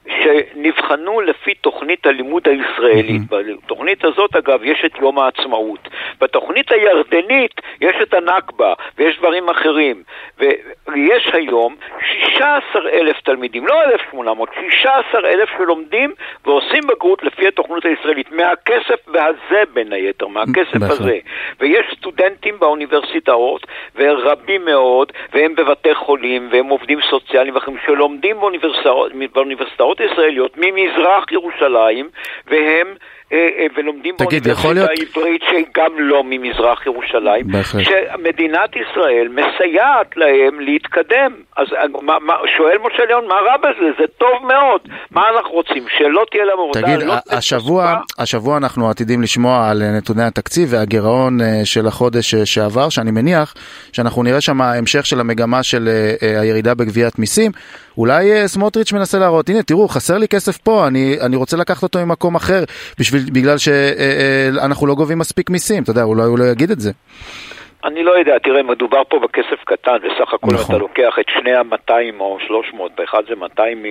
שנבחנו 0.08 1.20
לפי 1.20 1.54
תוכנית 1.54 2.06
הלימוד 2.06 2.48
הישראלית. 2.48 3.22
בתוכנית 3.30 4.04
הזאת, 4.04 4.36
אגב, 4.36 4.64
יש 4.64 4.84
את 4.84 4.92
יום 5.00 5.18
העצמאות. 5.18 5.88
בתוכנית 6.20 6.72
הירדנית 6.72 7.60
יש 7.80 7.96
את 8.02 8.14
הנכבה 8.14 8.74
ויש 8.98 9.18
דברים 9.18 9.48
אחרים. 9.48 10.02
ויש 10.38 11.28
היום 11.32 11.74
16,000 12.34 13.20
תלמידים, 13.20 13.66
לא 13.66 13.82
1,800, 13.84 14.48
16,000 14.82 15.48
שלומדים 15.58 16.12
ועושים 16.44 16.80
בגרות 16.86 17.22
לפי 17.22 17.48
התוכנית 17.48 17.84
הישראלית, 17.84 18.32
מהכסף 18.32 19.08
הזה 19.08 19.62
בין 19.74 19.92
היתר, 19.92 20.26
מהכסף 20.26 20.76
בהחלט. 20.76 21.00
הזה. 21.00 21.18
ויש 21.60 21.86
סטודנטים 21.98 22.58
באוניברסיטאות, 22.58 23.66
ורבים 23.96 24.64
מאוד, 24.64 25.12
והם 25.32 25.54
בבתי 25.54 25.94
חולים, 25.94 26.48
והם 26.52 26.68
עובדים 26.68 26.98
סוציאליים 27.10 27.54
ואחרים, 27.54 27.76
שלומדים 27.86 28.40
באוניברסיטאות, 28.40 29.12
באוניברסיטאות 29.34 30.00
ישראליות 30.00 30.56
ממזרח 30.56 31.32
ירושלים, 31.32 32.08
והם 32.46 32.94
אה, 33.32 33.38
אה, 33.58 33.66
ולומדים 33.76 34.14
באוניברסיטה 34.18 34.68
העברית 34.68 35.42
שגם 35.50 35.92
לא 35.98 36.22
ממזרח 36.24 36.86
ירושלים, 36.86 37.46
בהחלט. 37.46 37.84
שמדינת 37.84 38.70
ישראל 38.76 39.28
מסייעת 39.28 40.16
להם 40.16 40.60
להתקדם. 40.60 41.32
אז 41.56 41.66
אה, 41.72 42.02
מה, 42.02 42.18
מה, 42.20 42.34
שואל 42.56 42.76
משה 42.86 43.04
ליאון, 43.04 43.28
מה 43.28 43.34
רע 43.34 43.56
בזה? 43.56 43.90
זה 43.98 44.04
טוב 44.18 44.42
מאוד. 44.42 44.80
מה 45.10 45.22
אנחנו 45.36 45.52
רוצים? 45.52 45.84
שלא 45.98 46.24
תהיה 46.30 46.44
להם 46.44 46.58
עבודה? 46.58 46.82
תגיד, 46.82 47.08
לא 47.08 47.14
השבוע, 47.30 47.96
השבוע 48.18 48.56
אנחנו 48.56 48.90
עתידים 48.90 49.22
לשמוע 49.22 49.70
על 49.70 49.82
נתוני 49.96 50.22
התקציב 50.22 50.68
והגירעון 50.72 51.38
של 51.64 51.86
החודש 51.86 52.34
שעבר, 52.34 52.88
שאני 52.88 53.10
מניח 53.10 53.54
שאנחנו 53.92 54.22
נראה 54.22 54.40
שם 54.40 54.60
המשך 54.60 55.06
של 55.06 55.20
המגמה 55.20 55.62
של 55.62 55.88
הירידה 56.40 56.74
בגביית 56.74 57.18
מיסים. 57.18 57.52
אולי 57.98 58.48
סמוטריץ' 58.48 58.92
מנסה 58.92 59.18
להראות, 59.18 59.48
הנה 59.48 59.62
תראו, 59.62 59.88
חסר 59.88 60.18
לי 60.18 60.28
כסף 60.28 60.56
פה, 60.56 60.86
אני, 60.86 61.16
אני 61.20 61.36
רוצה 61.36 61.56
לקחת 61.56 61.82
אותו 61.82 62.06
ממקום 62.06 62.34
אחר 62.34 62.64
בשביל 62.98 63.13
בגלל 63.32 63.58
שאנחנו 63.58 64.86
לא 64.86 64.94
גובים 64.94 65.18
מספיק 65.18 65.50
מיסים, 65.50 65.82
אתה 65.82 65.90
יודע, 65.90 66.02
אולי 66.02 66.22
הוא 66.22 66.38
לא 66.38 66.44
יגיד 66.44 66.70
את 66.70 66.80
זה. 66.80 66.90
אני 67.84 68.02
לא 68.02 68.18
יודע, 68.18 68.38
תראה, 68.38 68.62
מדובר 68.62 69.02
פה 69.08 69.18
בכסף 69.18 69.64
קטן, 69.64 69.96
בסך 69.96 70.34
הכל 70.34 70.54
נכון. 70.54 70.74
אתה 70.74 70.78
לוקח 70.78 71.14
את 71.20 71.24
שני 71.28 71.54
ה-200 71.54 72.20
או 72.20 72.38
300, 72.46 72.92
באחד 72.96 73.22
זה 73.28 73.34
200 73.36 73.84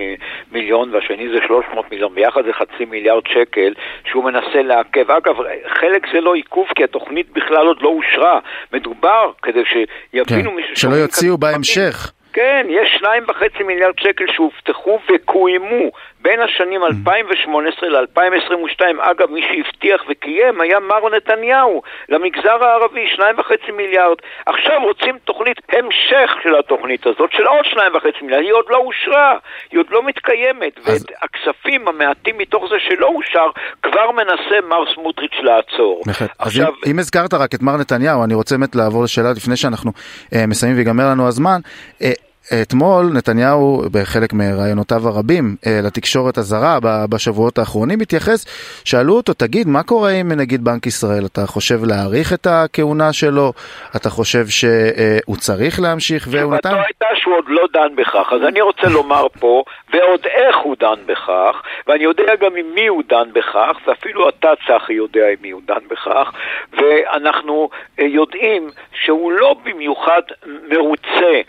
מיליון 0.52 0.94
והשני 0.94 1.28
זה 1.28 1.38
300 1.46 1.90
מיליון, 1.90 2.14
ביחד 2.14 2.42
זה 2.44 2.52
חצי 2.52 2.84
מיליארד 2.84 3.22
שקל 3.26 3.72
שהוא 4.10 4.24
מנסה 4.24 4.62
לעכב. 4.62 5.10
אגב, 5.10 5.34
חלק 5.80 6.06
זה 6.14 6.20
לא 6.20 6.34
עיכוב 6.34 6.66
כי 6.74 6.84
התוכנית 6.84 7.30
בכלל 7.32 7.66
עוד 7.66 7.82
לא 7.82 7.88
אושרה. 7.88 8.38
מדובר 8.72 9.30
כדי 9.42 9.62
שיבינו 9.64 10.50
כן, 10.50 10.56
מישהו... 10.56 10.76
שלא 10.76 10.94
יוציאו 10.94 11.38
בהמשך. 11.38 12.12
כן, 12.32 12.66
יש 12.68 12.96
שניים 12.98 13.22
וחצי 13.28 13.62
מיליארד 13.62 13.98
שקל 13.98 14.24
שהובטחו 14.34 14.98
וקוימו 15.14 15.90
בין 16.24 16.40
השנים 16.40 16.84
2018 16.84 17.88
mm. 17.88 17.92
ל-2022. 17.92 18.82
אגב, 19.10 19.30
מי 19.30 19.40
שהבטיח 19.48 20.00
וקיים 20.08 20.60
היה 20.60 20.80
מר 20.80 21.16
נתניהו 21.16 21.82
למגזר 22.08 22.64
הערבי, 22.64 23.06
שניים 23.16 23.38
וחצי 23.38 23.72
מיליארד. 23.76 24.16
עכשיו 24.46 24.80
רוצים 24.82 25.18
תוכנית 25.24 25.56
המשך 25.72 26.30
של 26.42 26.54
התוכנית 26.58 27.06
הזאת, 27.06 27.30
של 27.32 27.46
עוד 27.46 27.64
שניים 27.64 27.92
וחצי 27.94 28.18
מיליארד. 28.22 28.42
היא 28.42 28.52
עוד 28.52 28.64
לא 28.68 28.76
אושרה, 28.76 29.36
היא 29.70 29.80
עוד 29.80 29.86
לא 29.90 30.06
מתקיימת. 30.06 30.78
אז... 30.78 30.84
ואת 30.88 31.10
הכספים 31.22 31.88
המעטים 31.88 32.38
מתוך 32.38 32.64
זה 32.70 32.76
שלא 32.88 33.06
אושר, 33.06 33.46
כבר 33.82 34.10
מנסה 34.10 34.56
מר 34.68 34.84
סמוטריץ' 34.94 35.38
לעצור. 35.42 36.02
בהחלט. 36.06 36.30
עכשיו... 36.38 36.66
אז 36.66 36.72
אם, 36.86 36.90
אם 36.90 36.98
הזכרת 36.98 37.34
רק 37.34 37.54
את 37.54 37.62
מר 37.62 37.76
נתניהו, 37.76 38.24
אני 38.24 38.34
רוצה 38.34 38.56
באמת 38.56 38.74
לעבור 38.74 39.04
לשאלה 39.04 39.32
לפני 39.36 39.56
שאנחנו 39.56 39.92
אה, 40.34 40.46
מסיימים 40.46 40.78
ויגמר 40.78 41.04
לנו 41.10 41.28
הזמן. 41.28 41.60
אה, 42.02 42.12
אתמול 42.52 43.04
נתניהו 43.14 43.82
בחלק 43.92 44.32
מראיונותיו 44.32 45.08
הרבים 45.08 45.56
אה, 45.66 45.80
לתקשורת 45.86 46.38
הזרה 46.38 46.78
בשבועות 47.10 47.58
האחרונים 47.58 48.00
התייחס, 48.00 48.46
שאלו 48.84 49.16
אותו 49.16 49.32
תגיד 49.34 49.68
מה 49.68 49.82
קורה 49.82 50.10
עם 50.10 50.32
נגיד 50.32 50.64
בנק 50.64 50.86
ישראל, 50.86 51.26
אתה 51.26 51.46
חושב 51.46 51.84
להאריך 51.84 52.32
את 52.32 52.46
הכהונה 52.50 53.12
שלו, 53.12 53.52
אתה 53.96 54.10
חושב 54.10 54.46
שהוא 54.46 55.36
צריך 55.36 55.80
להמשיך 55.80 56.28
והוא 56.30 56.54
נתן... 56.54 56.74
הייתה 56.74 57.06
שהוא 57.14 57.34
עוד 57.36 57.44
לא 57.48 57.66
דן 57.72 57.96
בכך, 57.96 58.32
אז 58.32 58.42
אני 58.48 58.60
רוצה 58.60 58.88
לומר 58.88 59.26
פה, 59.40 59.62
ועוד 59.92 60.26
איך 60.26 60.56
הוא 60.56 60.76
דן 60.80 61.00
בכך, 61.06 61.62
ואני 61.86 62.04
יודע 62.04 62.36
גם 62.40 62.56
עם 62.56 62.66
מי 62.74 62.86
הוא 62.86 63.02
דן 63.08 63.28
בכך, 63.32 63.76
ואפילו 63.86 64.28
אתה 64.28 64.48
צחי 64.66 64.92
יודע 64.92 65.28
עם 65.28 65.36
מי 65.42 65.50
הוא 65.50 65.60
דן 65.64 65.88
בכך, 65.90 66.32
ואנחנו 66.72 67.68
אה, 68.00 68.04
יודעים 68.04 68.70
שהוא 69.04 69.32
לא 69.32 69.56
במיוחד 69.64 70.22
מרוצה 70.68 71.40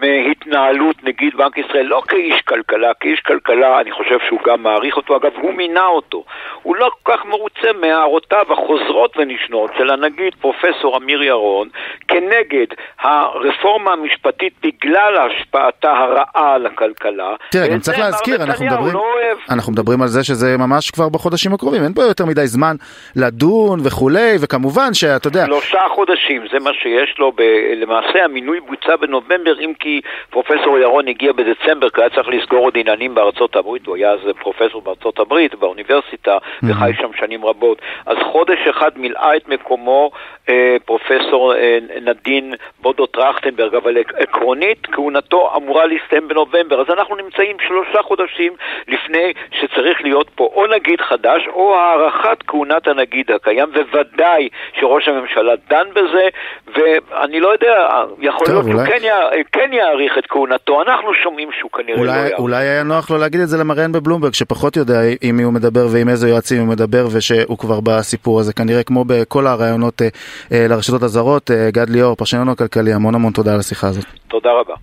מהתנהלות 0.00 0.96
נגיד 1.04 1.36
בנק 1.36 1.58
ישראל, 1.58 1.86
לא 1.86 2.02
כאיש 2.08 2.40
כלכלה, 2.40 2.94
כאיש 3.00 3.20
כלכלה 3.20 3.80
אני 3.80 3.92
חושב 3.92 4.18
שהוא 4.28 4.40
גם 4.46 4.62
מעריך 4.62 4.96
אותו, 4.96 5.16
אגב 5.16 5.32
הוא 5.40 5.54
מינה 5.54 5.86
אותו. 5.86 6.24
הוא 6.62 6.76
לא 6.76 6.90
כל 7.02 7.12
כך 7.12 7.24
מרוצה 7.24 7.68
מהערותיו 7.80 8.46
החוזרות 8.52 9.16
ונשנות 9.16 9.70
של 9.78 9.90
הנגיד 9.90 10.34
פרופסור 10.40 10.96
אמיר 10.96 11.22
ירון 11.22 11.68
כנגד 12.08 12.66
הרפורמה 13.00 13.92
המשפטית 13.92 14.52
בגלל 14.62 15.16
השפעתה 15.16 15.90
הרעה 15.90 16.54
על 16.54 16.66
הכלכלה. 16.66 17.34
תראה, 17.50 17.68
גם 17.68 17.80
צריך 17.80 17.98
להזכיר, 17.98 18.42
אנחנו 18.42 18.66
מדברים, 18.66 18.94
לא 18.94 19.04
אנחנו 19.50 19.72
מדברים 19.72 20.02
על 20.02 20.08
זה 20.08 20.24
שזה 20.24 20.56
ממש 20.58 20.90
כבר 20.90 21.08
בחודשים 21.08 21.52
הקרובים, 21.54 21.82
אין 21.82 21.92
פה 21.94 22.02
יותר 22.02 22.26
מדי 22.26 22.46
זמן 22.46 22.76
לדון 23.16 23.80
וכולי, 23.86 24.36
וכמובן 24.40 24.94
שאתה 24.94 25.28
יודע... 25.28 25.46
שלושה 25.46 25.80
חודשים, 25.94 26.42
זה 26.52 26.58
מה 26.58 26.70
שיש 26.72 27.18
לו, 27.18 27.32
ב... 27.32 27.42
למעשה 27.76 28.24
המינוי 28.24 28.60
בוצע 28.60 28.96
בנובמבר, 28.96 29.60
אם 29.60 29.72
כי 29.78 29.87
פרופסור 30.30 30.78
ירון 30.78 31.08
הגיע 31.08 31.32
בדצמבר, 31.32 31.90
כי 31.90 32.00
היה 32.00 32.10
צריך 32.10 32.28
לסגור 32.28 32.64
עוד 32.64 32.78
עניינים 32.78 33.14
בארצות 33.14 33.56
הברית, 33.56 33.86
הוא 33.86 33.96
היה 33.96 34.10
אז 34.10 34.20
פרופסור 34.40 34.82
בארצות 34.82 35.18
הברית, 35.18 35.54
באוניברסיטה, 35.54 36.38
mm-hmm. 36.38 36.66
וחי 36.70 36.92
שם 37.00 37.10
שנים 37.18 37.44
רבות. 37.44 37.82
אז 38.06 38.16
חודש 38.32 38.58
אחד 38.70 38.90
מילאה 38.96 39.36
את 39.36 39.48
מקומו 39.48 40.10
אה, 40.48 40.76
פרופסור 40.84 41.54
אה, 41.54 41.78
נדין 42.00 42.54
בודו 42.80 43.06
טרכטנברג, 43.06 43.74
אבל 43.74 43.96
עקרונית 44.16 44.86
כהונתו 44.86 45.52
אמורה 45.56 45.86
להסתיים 45.86 46.28
בנובמבר. 46.28 46.80
אז 46.80 46.86
אנחנו 46.90 47.16
נמצאים 47.16 47.56
שלושה 47.66 48.02
חודשים 48.02 48.52
לפני 48.88 49.32
שצריך 49.52 50.02
להיות 50.02 50.30
פה 50.34 50.50
או 50.54 50.66
נגיד 50.66 51.00
חדש, 51.00 51.42
או 51.48 51.76
הארכת 51.76 52.42
כהונת 52.46 52.88
הנגיד 52.88 53.30
הקיים, 53.30 53.68
וודאי 53.92 54.48
שראש 54.80 55.08
הממשלה 55.08 55.52
דן 55.70 55.86
בזה, 55.92 56.28
ואני 56.74 57.40
לא 57.40 57.48
יודע, 57.48 57.88
יכול 58.20 58.46
להיות 58.48 58.64
שהוא 58.64 58.86
כן, 58.86 59.08
כן 59.52 59.72
יאריך 59.78 60.12
את 60.18 60.26
כהונתו, 60.28 60.82
אנחנו 60.82 61.14
שומעים 61.22 61.48
שהוא 61.58 61.70
כנראה 61.70 61.98
אולי, 61.98 62.06
לא 62.06 62.18
יאריך. 62.18 62.38
אולי 62.38 62.66
היה 62.68 62.82
נוח 62.82 63.10
לו 63.10 63.18
להגיד 63.18 63.40
את 63.40 63.48
זה 63.48 63.56
למראיין 63.58 63.92
בבלומברג, 63.92 64.34
שפחות 64.34 64.76
יודע 64.76 65.00
עם 65.22 65.36
מי 65.36 65.42
הוא 65.42 65.52
מדבר 65.52 65.86
ועם 65.92 66.08
איזה 66.08 66.28
יועצים 66.28 66.60
הוא 66.60 66.68
מדבר, 66.68 67.06
ושהוא 67.12 67.58
כבר 67.58 67.80
בסיפור 67.80 68.40
הזה, 68.40 68.52
כנראה 68.52 68.82
כמו 68.82 69.04
בכל 69.04 69.46
הרעיונות 69.46 70.02
אה, 70.02 70.08
אה, 70.52 70.66
לרשתות 70.68 71.02
הזרות. 71.02 71.50
אה, 71.50 71.70
גד 71.70 71.90
ליאור, 71.90 72.16
פרשננו 72.16 72.52
הכלכלי, 72.52 72.92
המון 72.92 73.14
המון 73.14 73.32
תודה 73.32 73.54
על 73.54 73.60
השיחה 73.60 73.86
הזאת. 73.86 74.04
תודה 74.28 74.50
רבה. 74.60 74.74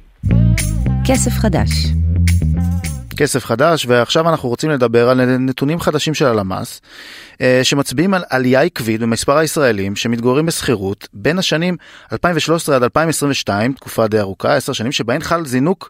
כסף 1.08 1.32
חדש. 1.32 1.70
כסף 3.16 3.46
חדש, 3.46 3.86
ועכשיו 3.86 4.30
אנחנו 4.30 4.50
רוצים 4.50 4.70
לדבר 4.70 5.10
על 5.10 5.26
נתונים 5.26 5.80
חדשים 5.80 6.14
של 6.14 6.26
הלמ"ס, 6.26 6.82
אה, 7.42 7.60
שמצביעים 7.64 8.14
על 8.14 8.24
עלייה 8.30 8.62
עקבית 8.62 9.02
במספר 9.02 9.38
הישראלים 9.38 9.96
שמתגוררים 9.96 10.46
בשכירות 10.46 11.08
בין 11.14 11.40
השנים 11.40 11.78
2013 12.12 12.76
עד 12.76 12.84
2022, 12.84 13.74
תקופה 13.74 14.08
די 14.08 14.20
ארוכה, 14.20 14.56
עשר 14.56 14.74
שנים, 14.74 14.92
שבהן 14.92 15.22
חל 15.22 15.46
זינוק 15.46 15.90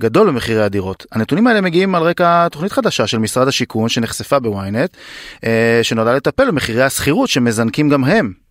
גדול 0.00 0.28
במחירי 0.28 0.62
הדירות. 0.62 1.06
הנתונים 1.12 1.46
האלה 1.46 1.60
מגיעים 1.60 1.94
על 1.94 2.02
רקע 2.02 2.48
תוכנית 2.48 2.72
חדשה 2.72 3.06
של 3.06 3.18
משרד 3.18 3.48
השיכון 3.48 3.88
שנחשפה 3.88 4.38
בוויינט, 4.38 4.96
אה, 5.44 5.80
שנועדה 5.82 6.14
לטפל 6.14 6.46
במחירי 6.46 6.82
השכירות 6.82 7.28
שמזנקים 7.28 7.88
גם 7.88 8.04
הם. 8.04 8.43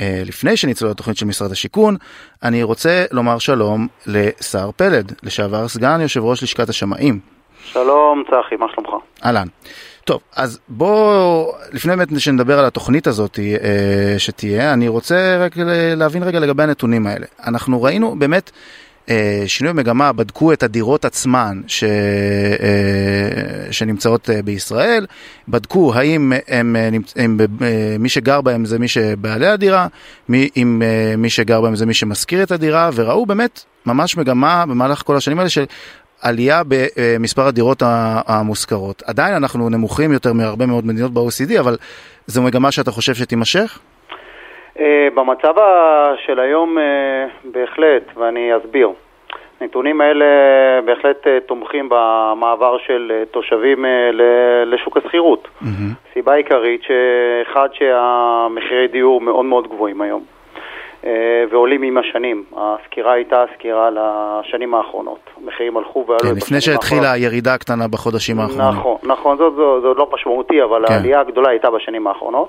אה, 0.00 0.22
לפני 0.26 0.56
שנצלול 0.56 0.90
לתוכנית 0.90 1.16
של 1.16 1.26
משרד 1.26 1.52
השיכון, 1.52 1.96
אני 2.42 2.62
רוצה 2.62 3.04
לומר 3.10 3.38
שלום 3.38 3.88
לשר 4.06 4.70
פלד, 4.76 5.12
לשעבר 5.22 5.68
סגן 5.68 6.00
יושב 6.00 6.24
ראש 6.24 6.42
לשכת 6.42 6.68
השמאים. 6.68 7.20
שלום 7.64 8.22
צחי, 8.26 8.56
מה 8.56 8.66
שלומך? 8.74 9.04
אהלן. 9.24 9.46
טוב, 10.04 10.20
אז 10.36 10.60
בואו, 10.68 11.52
לפני 11.72 11.96
באמת 11.96 12.20
שנדבר 12.20 12.58
על 12.58 12.64
התוכנית 12.64 13.06
הזאת 13.06 13.38
אה, 13.38 14.18
שתהיה, 14.18 14.72
אני 14.72 14.88
רוצה 14.88 15.36
רק 15.40 15.52
להבין 15.96 16.22
רגע 16.22 16.40
לגבי 16.40 16.62
הנתונים 16.62 17.06
האלה. 17.06 17.26
אנחנו 17.46 17.82
ראינו 17.82 18.18
באמת 18.18 18.50
שינוי 19.46 19.72
מגמה, 19.72 20.12
בדקו 20.12 20.52
את 20.52 20.62
הדירות 20.62 21.04
עצמן 21.04 21.60
ש... 21.66 21.84
אה, 21.84 23.72
שנמצאות 23.72 24.30
אה, 24.30 24.42
בישראל, 24.42 25.06
בדקו 25.48 25.94
האם 25.94 26.32
הם, 26.48 26.76
הם, 27.16 27.38
מי 27.98 28.08
שגר 28.08 28.40
בהם 28.40 28.64
זה 28.64 28.78
מי 28.78 28.88
שבעלי 28.88 29.46
הדירה, 29.46 29.86
מי, 30.28 30.48
אם 30.56 30.82
מי 31.18 31.30
שגר 31.30 31.60
בהם 31.60 31.76
זה 31.76 31.86
מי 31.86 31.94
שמשכיר 31.94 32.42
את 32.42 32.50
הדירה, 32.50 32.90
וראו 32.94 33.26
באמת 33.26 33.64
ממש 33.86 34.16
מגמה 34.16 34.66
במהלך 34.66 35.02
כל 35.02 35.16
השנים 35.16 35.38
האלה 35.38 35.50
של 35.50 35.64
עלייה 36.20 36.62
במספר 36.68 37.46
הדירות 37.46 37.82
המושכרות. 38.26 39.02
עדיין 39.06 39.34
אנחנו 39.34 39.68
נמוכים 39.68 40.12
יותר 40.12 40.32
מהרבה 40.32 40.66
מאוד 40.66 40.86
מדינות 40.86 41.14
ב-OECD, 41.14 41.60
אבל 41.60 41.76
זו 42.26 42.42
מגמה 42.42 42.72
שאתה 42.72 42.90
חושב 42.90 43.14
שתימשך? 43.14 43.78
אה, 44.80 45.08
במצב 45.14 45.54
של 46.26 46.40
היום 46.40 46.78
אה, 46.78 47.26
בהחלט, 47.44 48.02
ואני 48.16 48.56
אסביר. 48.56 48.88
הנתונים 49.60 50.00
האלה 50.00 50.24
בהחלט 50.84 51.26
אה, 51.26 51.38
תומכים 51.46 51.88
במעבר 51.90 52.78
של 52.86 53.12
תושבים 53.30 53.84
לשוק 54.66 54.96
השכירות. 54.96 55.48
Mm-hmm. 55.62 56.12
סיבה 56.14 56.34
עיקרית 56.34 56.80
שאחד 56.82 57.68
שהמחירי 57.72 58.88
דיור 58.88 59.20
מאוד 59.20 59.44
מאוד 59.44 59.68
גבוהים 59.68 60.00
היום. 60.00 60.22
ועולים 61.50 61.82
עם 61.82 61.98
השנים. 61.98 62.44
הסקירה 62.56 63.12
הייתה 63.12 63.44
סקירה 63.54 63.90
לשנים 63.90 64.74
האחרונות. 64.74 65.18
המחירים 65.42 65.76
הלכו 65.76 66.04
ועלו 66.08 66.20
כן, 66.20 66.36
לפני 66.36 66.60
שהתחילה 66.60 67.12
הירידה 67.12 67.54
הקטנה 67.54 67.88
בחודשים 67.88 68.40
האחרונים. 68.40 68.78
נכון, 68.78 68.96
נכון, 69.02 69.36
זה 69.36 69.42
עוד 69.88 69.96
לא 69.96 70.08
משמעותי, 70.12 70.62
אבל 70.62 70.86
כן. 70.86 70.94
העלייה 70.94 71.20
הגדולה 71.20 71.48
הייתה 71.48 71.70
בשנים 71.70 72.06
האחרונות. 72.06 72.48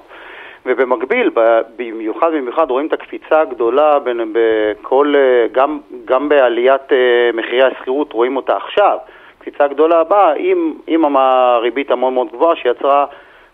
ובמקביל, 0.65 1.30
במיוחד 1.78 2.32
במיוחד 2.32 2.69
רואים 2.69 2.88
את 2.88 2.93
הקפיצה 2.93 3.41
הגדולה 3.41 3.99
בין, 3.99 4.34
בכל, 4.34 5.13
גם, 5.51 5.80
גם 6.06 6.30
בעליית 6.30 6.91
אה, 6.91 6.97
מחירי 7.34 7.63
השכירות, 7.63 8.13
רואים 8.13 8.38
אותה 8.38 8.58
עכשיו. 8.58 8.97
קפיצה 9.39 9.67
גדולה 9.67 9.99
הבאה 9.99 10.34
עם, 10.38 10.73
עם 10.88 11.15
הריבית 11.15 11.91
המאוד 11.91 12.13
מאוד 12.13 12.28
גבוהה 12.32 12.56
שיצרה 12.56 13.06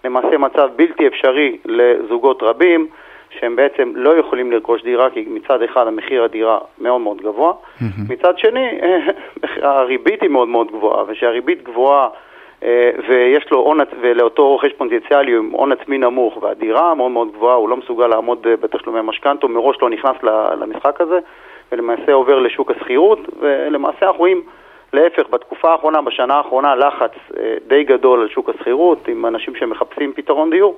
למעשה 0.03 0.37
מצב 0.37 0.69
בלתי 0.75 1.07
אפשרי 1.07 1.57
לזוגות 1.65 2.43
רבים 2.43 2.87
שהם 3.39 3.55
בעצם 3.55 3.91
לא 3.95 4.17
יכולים 4.17 4.51
לרכוש 4.51 4.83
דירה 4.83 5.09
כי 5.09 5.25
מצד 5.29 5.61
אחד 5.61 5.87
המחיר 5.87 6.23
הדירה 6.23 6.57
מאוד 6.81 7.01
מאוד 7.01 7.21
גבוה, 7.21 7.53
mm-hmm. 7.53 7.85
מצד 8.09 8.37
שני 8.37 8.79
הריבית 9.61 10.21
היא 10.21 10.29
מאוד 10.29 10.47
מאוד 10.47 10.67
גבוהה 10.71 11.03
וכשהריבית 11.07 11.63
גבוהה 11.63 12.03
אה, 12.03 12.09
ויש 13.07 13.51
לו 13.51 13.57
הון, 13.57 13.79
ולאותו 14.01 14.47
רוכש 14.47 14.71
פוטנציאלי 14.77 15.37
עם 15.37 15.49
הון 15.51 15.71
עצמי 15.71 15.97
נמוך 15.97 16.43
והדירה 16.43 16.95
מאוד 16.95 17.11
מאוד 17.11 17.31
גבוהה, 17.33 17.55
הוא 17.55 17.69
לא 17.69 17.77
מסוגל 17.77 18.07
לעמוד 18.07 18.47
אה, 18.47 18.55
בתשלומי 18.57 18.99
משכנתו, 19.03 19.47
מראש 19.47 19.77
לא 19.81 19.89
נכנס 19.89 20.15
למשחק 20.61 21.01
הזה, 21.01 21.19
ולמעשה 21.71 22.13
עובר 22.13 22.39
לשוק 22.39 22.71
השכירות, 22.71 23.19
ולמעשה 23.39 24.05
אנחנו 24.05 24.19
רואים 24.19 24.41
להפך, 24.93 25.23
בתקופה 25.29 25.71
האחרונה, 25.71 26.01
בשנה 26.01 26.33
האחרונה, 26.33 26.75
לחץ 26.75 27.11
אה, 27.37 27.55
די 27.67 27.83
גדול 27.83 28.21
על 28.21 28.29
שוק 28.29 28.49
השכירות, 28.49 29.07
עם 29.07 29.25
אנשים 29.25 29.55
שמחפשים 29.55 30.13
פתרון 30.15 30.49
דיור. 30.49 30.77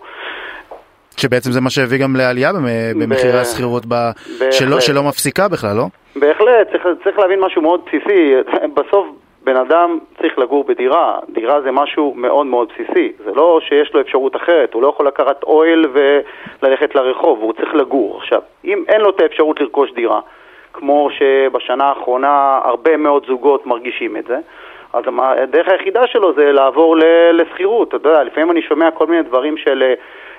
שבעצם 1.17 1.51
זה 1.51 1.61
מה 1.61 1.69
שהביא 1.69 2.03
גם 2.03 2.15
לעלייה 2.15 2.51
במחירי 3.01 3.39
השכירות 3.39 3.83
שלא, 4.51 4.79
שלא 4.79 5.03
מפסיקה 5.03 5.47
בכלל, 5.47 5.75
לא? 5.77 5.85
בהחלט, 6.15 6.71
צריך, 6.71 6.83
צריך 7.03 7.19
להבין 7.19 7.39
משהו 7.39 7.61
מאוד 7.61 7.81
בסיסי. 7.85 8.33
בסוף 8.77 9.07
בן 9.43 9.57
אדם 9.57 9.99
צריך 10.21 10.39
לגור 10.39 10.63
בדירה, 10.63 11.19
דירה 11.29 11.61
זה 11.61 11.71
משהו 11.71 12.13
מאוד 12.15 12.45
מאוד 12.45 12.67
בסיסי, 12.73 13.11
זה 13.25 13.31
לא 13.35 13.59
שיש 13.67 13.93
לו 13.93 14.01
אפשרות 14.01 14.35
אחרת, 14.35 14.73
הוא 14.73 14.81
לא 14.81 14.87
יכול 14.87 15.07
לקחת 15.07 15.43
אוהל 15.43 15.85
וללכת 15.93 16.95
לרחוב, 16.95 17.39
הוא 17.41 17.53
צריך 17.53 17.75
לגור. 17.75 18.17
עכשיו, 18.17 18.41
אם 18.65 18.83
אין 18.87 19.01
לו 19.01 19.09
את 19.09 19.21
האפשרות 19.21 19.61
לרכוש 19.61 19.91
דירה, 19.91 20.19
כמו 20.73 21.09
שבשנה 21.11 21.83
האחרונה 21.83 22.59
הרבה 22.63 22.97
מאוד 22.97 23.25
זוגות 23.27 23.65
מרגישים 23.65 24.17
את 24.17 24.25
זה, 24.27 24.37
אז 24.93 25.03
הדרך 25.17 25.67
היחידה 25.69 26.07
שלו 26.07 26.33
זה 26.33 26.51
לעבור 26.51 26.97
לשכירות. 27.33 27.95
אתה 27.95 28.09
יודע, 28.09 28.23
לפעמים 28.23 28.51
אני 28.51 28.61
שומע 28.61 28.91
כל 28.91 29.07
מיני 29.07 29.23
דברים 29.23 29.57
של 29.57 29.93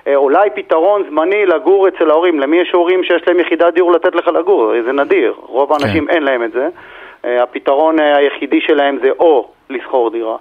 אה, 0.06 0.16
אולי 0.16 0.50
פתרון 0.50 1.02
זמני 1.10 1.46
לגור 1.46 1.88
אצל 1.88 2.10
ההורים. 2.10 2.40
למי 2.40 2.56
יש 2.56 2.72
הורים 2.72 3.04
שיש 3.04 3.28
להם 3.28 3.40
יחידת 3.40 3.74
דיור 3.74 3.92
לתת 3.92 4.14
לך 4.14 4.28
לגור? 4.28 4.72
זה 4.84 4.92
נדיר, 4.92 5.34
רוב 5.40 5.72
האנשים 5.72 6.06
כן. 6.06 6.12
אין 6.12 6.22
להם 6.22 6.42
את 6.42 6.52
זה. 6.52 6.68
אה, 7.24 7.42
הפתרון 7.42 8.00
אה, 8.00 8.16
היחידי 8.16 8.60
שלהם 8.60 8.98
זה 9.02 9.10
או 9.18 9.48
לשכור 9.70 10.10
דירה, 10.10 10.37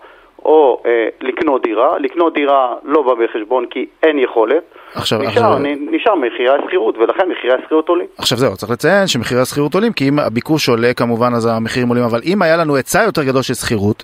או 0.46 0.82
אה, 0.86 1.08
לקנות 1.22 1.62
דירה. 1.64 2.00
לקנות 2.00 2.34
דירה 2.34 2.76
לא 2.84 3.02
בא 3.02 3.14
בחשבון 3.14 3.66
כי 3.66 3.86
אין 4.04 4.20
יכולת. 4.20 4.64
עכשיו, 4.96 5.20
נשאר, 5.20 5.30
עכשיו... 5.30 5.58
נשאר 5.92 6.16
מחירי 6.16 6.50
השכירות, 6.50 6.98
ולכן 6.98 7.30
מחירי 7.30 7.54
השכירות 7.54 7.90
עולים. 7.90 8.08
עכשיו 8.18 8.38
זהו, 8.38 8.56
צריך 8.56 8.72
לציין 8.72 9.08
שמחירי 9.08 9.42
השכירות 9.42 9.74
עולים, 9.74 9.94
כי 9.94 10.10
אם 10.10 10.20
הביקוש 10.20 10.70
עולה 10.70 10.94
כמובן 10.94 11.34
אז 11.34 11.46
המחירים 11.46 11.88
עולים, 11.88 12.04
אבל 12.04 12.20
אם 12.26 12.42
היה 12.42 12.58
לנו 12.58 12.76
היצע 12.76 13.04
יותר 13.04 13.24
גדול 13.24 13.42
של 13.42 13.54
שכירות, 13.54 14.04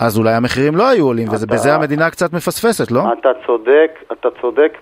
אז 0.00 0.18
אולי 0.18 0.32
המחירים 0.32 0.76
לא 0.76 0.88
היו 0.88 1.06
עולים, 1.06 1.26
אתה... 1.28 1.36
ובזה 1.42 1.74
המדינה 1.74 2.10
קצת 2.10 2.32
מפספסת, 2.32 2.92
לא? 2.92 3.00
אתה 3.20 3.30
צודק, 3.46 3.90
אתה 4.12 4.28
צודק 4.40 4.78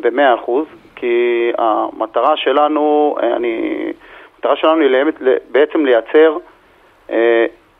במאה 0.00 0.34
אחוז, 0.34 0.66
כי 0.96 1.50
המטרה 1.58 2.36
שלנו, 2.36 3.16
אה, 3.22 3.36
אני, 3.36 3.84
המטרה 4.34 4.56
שלנו 4.56 4.80
היא 4.80 4.90
בעצם 5.52 5.86
לייצר 5.86 6.36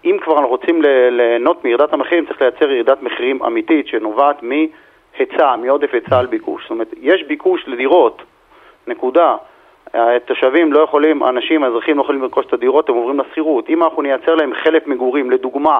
אם 0.04 0.16
כבר 0.24 0.32
אנחנו 0.32 0.48
רוצים 0.48 0.82
ליהנות 1.10 1.64
מירידת 1.64 1.92
המחירים, 1.92 2.26
צריך 2.26 2.42
לייצר 2.42 2.70
ירידת 2.70 3.02
מחירים 3.02 3.42
אמיתית 3.42 3.88
שנובעת 3.88 4.42
מהיצע, 4.42 5.56
מעודף 5.56 5.94
היצע 5.94 6.18
על 6.18 6.26
ביקוש. 6.26 6.62
זאת 6.62 6.70
אומרת, 6.70 6.94
יש 7.00 7.22
ביקוש 7.22 7.64
לדירות, 7.66 8.22
נקודה. 8.86 9.36
התושבים 9.94 10.72
לא 10.72 10.80
יכולים, 10.80 11.22
האנשים, 11.22 11.64
האזרחים 11.64 11.96
לא 11.96 12.02
יכולים 12.02 12.22
לרכוש 12.22 12.46
את 12.46 12.52
הדירות, 12.52 12.88
הם 12.88 12.94
עוברים 12.94 13.20
לשכירות. 13.20 13.68
אם 13.68 13.82
אנחנו 13.82 14.02
נייצר 14.02 14.34
להם 14.34 14.54
חלף 14.54 14.86
מגורים, 14.86 15.30
לדוגמה, 15.30 15.78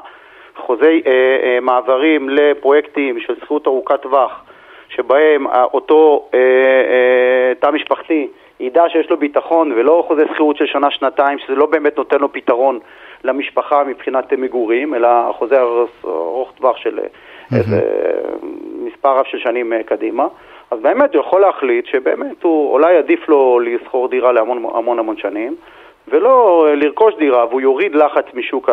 חוזי 0.57 1.03
אה, 1.07 1.13
אה, 1.43 1.59
מעברים 1.63 2.29
לפרויקטים 2.29 3.21
של 3.21 3.35
שכירות 3.41 3.67
ארוכת 3.67 4.03
טווח, 4.03 4.43
שבהם 4.89 5.47
אה, 5.47 5.65
אותו 5.65 6.29
אה, 6.35 6.39
אה, 6.39 7.55
תא 7.61 7.71
משפחתי 7.71 8.29
ידע 8.61 8.85
שיש 8.89 9.11
לו 9.11 9.17
ביטחון 9.17 9.73
ולא 9.73 10.05
חוזה 10.07 10.25
שכירות 10.33 10.57
של 10.57 10.67
שנה-שנתיים, 10.67 11.39
שזה 11.39 11.55
לא 11.55 11.67
באמת 11.67 11.97
נותן 11.97 12.19
לו 12.19 12.33
פתרון 12.33 12.79
למשפחה 13.25 13.85
מבחינת 13.85 14.33
מגורים, 14.33 14.95
אלא 14.95 15.09
חוזה 15.33 15.61
ארוך 16.05 16.53
טווח 16.57 16.77
של 16.77 17.01
איזה 17.57 17.81
מספר 18.79 19.19
רב 19.19 19.25
של 19.25 19.39
שנים 19.39 19.73
אה, 19.73 19.83
קדימה. 19.83 20.27
אז 20.71 20.81
באמת 20.81 21.15
הוא 21.15 21.21
יכול 21.21 21.41
להחליט 21.41 21.87
שבאמת 21.87 22.43
הוא 22.43 22.73
אולי 22.73 22.97
עדיף 22.97 23.29
לו 23.29 23.61
לשכור 23.61 24.09
דירה 24.09 24.33
להמון 24.33 24.65
המון 24.75 24.99
המון 24.99 25.17
שנים, 25.17 25.55
ולא 26.09 26.67
לרכוש 26.75 27.15
דירה, 27.15 27.47
והוא 27.47 27.61
יוריד 27.61 27.95
לחץ 27.95 28.25
משוק 28.35 28.71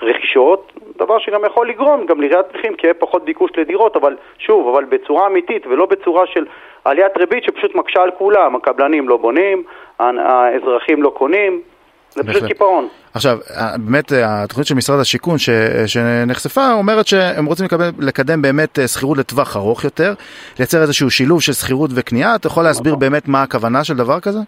הרכישות, 0.00 0.72
דבר 0.96 1.18
שגם 1.18 1.44
יכול 1.44 1.68
לגרום 1.68 2.06
גם 2.06 2.20
לעיריית 2.20 2.46
מחירים, 2.54 2.74
כי 2.74 2.86
יהיה 2.86 2.94
פחות 2.94 3.24
ביקוש 3.24 3.50
לדירות, 3.56 3.96
אבל 3.96 4.16
שוב, 4.38 4.68
אבל 4.68 4.84
בצורה 4.84 5.26
אמיתית 5.26 5.66
ולא 5.66 5.86
בצורה 5.86 6.26
של 6.26 6.46
עליית 6.84 7.16
ריבית 7.16 7.44
שפשוט 7.44 7.74
מקשה 7.74 8.02
על 8.02 8.10
כולם, 8.10 8.56
הקבלנים 8.56 9.08
לא 9.08 9.16
בונים, 9.16 9.62
האזרחים 9.98 11.02
לא 11.02 11.10
קונים, 11.10 11.62
זה 12.10 12.22
פשוט 12.24 12.44
קיפאון. 12.44 12.88
עכשיו, 13.14 13.38
באמת 13.86 14.12
התוכנית 14.24 14.66
של 14.66 14.74
משרד 14.74 15.00
השיכון 15.00 15.38
ש, 15.38 15.50
שנחשפה 15.86 16.72
אומרת 16.72 17.06
שהם 17.06 17.46
רוצים 17.46 17.66
לקבל, 17.66 17.90
לקדם 18.00 18.42
באמת 18.42 18.78
אה, 18.78 18.88
שכירות 18.88 19.18
לטווח 19.18 19.56
ארוך 19.56 19.84
יותר, 19.84 20.12
לייצר 20.58 20.82
איזשהו 20.82 21.10
שילוב 21.10 21.42
של 21.42 21.52
שכירות 21.52 21.90
וקנייה, 21.96 22.34
אתה 22.34 22.46
יכול 22.46 22.62
להסביר 22.62 22.92
נכון. 22.92 23.00
באמת 23.00 23.28
מה 23.28 23.42
הכוונה 23.42 23.84
של 23.84 23.94
דבר 23.94 24.20
כזה? 24.20 24.38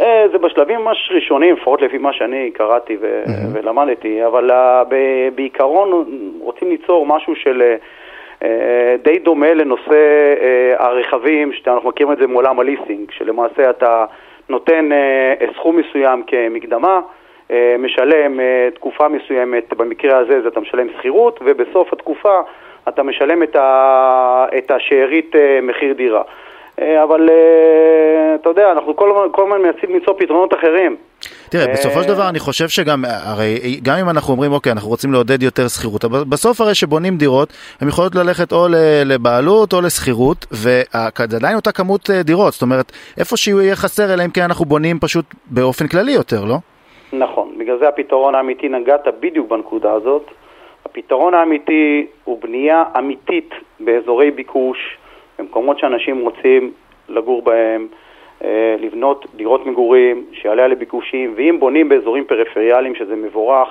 אה, 0.00 0.24
זה 0.32 0.38
בשלבים 0.38 0.80
ממש 0.80 1.10
ראשונים, 1.14 1.56
לפחות 1.56 1.82
לפי 1.82 1.98
מה 1.98 2.12
שאני 2.12 2.50
קראתי 2.54 2.96
ו- 3.00 3.22
mm-hmm. 3.24 3.30
ולמדתי, 3.52 4.26
אבל 4.26 4.50
uh, 4.50 4.94
בעיקרון 5.34 6.04
רוצים 6.40 6.70
ליצור 6.70 7.06
משהו 7.06 7.36
של 7.36 7.62
די 9.04 9.18
דומה 9.18 9.54
לנושא 9.54 10.00
הרכבים, 10.78 11.52
שאנחנו 11.52 11.88
מכירים 11.88 12.12
את 12.12 12.18
זה 12.18 12.26
מעולם 12.26 12.60
הליסינג, 12.60 13.10
שלמעשה 13.10 13.70
אתה 13.70 14.04
נותן 14.50 14.88
uh, 14.92 15.54
סכום 15.54 15.76
מסוים 15.76 16.22
כמקדמה, 16.26 17.00
uh, 17.48 17.52
משלם 17.78 18.40
uh, 18.40 18.74
תקופה 18.74 19.08
מסוימת, 19.08 19.72
במקרה 19.76 20.18
הזה 20.18 20.48
אתה 20.48 20.60
משלם 20.60 20.86
שכירות, 20.98 21.40
ובסוף 21.44 21.92
התקופה 21.92 22.40
אתה 22.88 23.02
משלם 23.02 23.42
את, 23.42 23.56
ה- 23.56 24.46
את 24.58 24.70
השארית 24.70 25.34
uh, 25.34 25.38
מחיר 25.62 25.92
דירה. 25.92 26.22
אה, 26.80 27.02
אבל 27.02 27.28
אה, 27.30 28.34
אתה 28.34 28.48
יודע, 28.48 28.72
אנחנו 28.72 28.96
כל 28.96 29.42
הזמן 29.42 29.62
מנסים 29.62 29.94
למצוא 29.94 30.14
פתרונות 30.18 30.54
אחרים. 30.54 30.96
תראה, 31.50 31.66
אה, 31.66 31.72
בסופו 31.72 32.02
של 32.02 32.08
דבר 32.08 32.28
אני 32.28 32.38
חושב 32.38 32.68
שגם, 32.68 33.04
הרי 33.26 33.80
גם 33.82 33.96
אם 33.96 34.08
אנחנו 34.10 34.32
אומרים, 34.32 34.52
אוקיי, 34.52 34.72
אנחנו 34.72 34.88
רוצים 34.88 35.12
לעודד 35.12 35.42
יותר 35.42 35.68
שכירות, 35.68 36.04
בסוף 36.04 36.60
הרי 36.60 36.74
שבונים 36.74 37.16
דירות, 37.16 37.52
הם 37.80 37.88
יכולות 37.88 38.14
ללכת 38.14 38.52
או 38.52 38.66
לבעלות 39.04 39.72
או 39.72 39.80
לשכירות, 39.80 40.46
וזה 40.52 41.36
עדיין 41.36 41.56
אותה 41.56 41.72
כמות 41.72 42.10
דירות, 42.10 42.52
זאת 42.52 42.62
אומרת, 42.62 42.92
איפה 43.18 43.36
שהוא 43.36 43.60
יהיה 43.60 43.76
חסר, 43.76 44.14
אלא 44.14 44.24
אם 44.24 44.30
כן 44.30 44.42
אנחנו 44.42 44.64
בונים 44.64 44.98
פשוט 45.00 45.24
באופן 45.46 45.86
כללי 45.88 46.12
יותר, 46.12 46.44
לא? 46.44 46.56
נכון, 47.12 47.58
בגלל 47.58 47.78
זה 47.78 47.88
הפתרון 47.88 48.34
האמיתי, 48.34 48.68
נגעת 48.68 49.04
בדיוק 49.20 49.48
בנקודה 49.48 49.92
הזאת. 49.92 50.30
הפתרון 50.86 51.34
האמיתי 51.34 52.06
הוא 52.24 52.42
בנייה 52.42 52.84
אמיתית 52.98 53.50
באזורי 53.80 54.30
ביקוש, 54.30 54.78
במקומות 55.38 55.78
שאנשים 55.78 56.20
רוצים 56.20 56.72
לגור 57.08 57.42
בהם, 57.42 57.86
אה, 57.92 57.96
לבנות 58.78 59.26
דירות 59.34 59.66
מגורים, 59.66 60.24
שיעלה 60.32 60.64
על 60.64 60.72
הביקושים, 60.72 61.32
ואם 61.36 61.56
בונים 61.60 61.88
באזורים 61.88 62.24
פריפריאליים, 62.24 62.94
שזה 62.94 63.16
מבורך, 63.16 63.68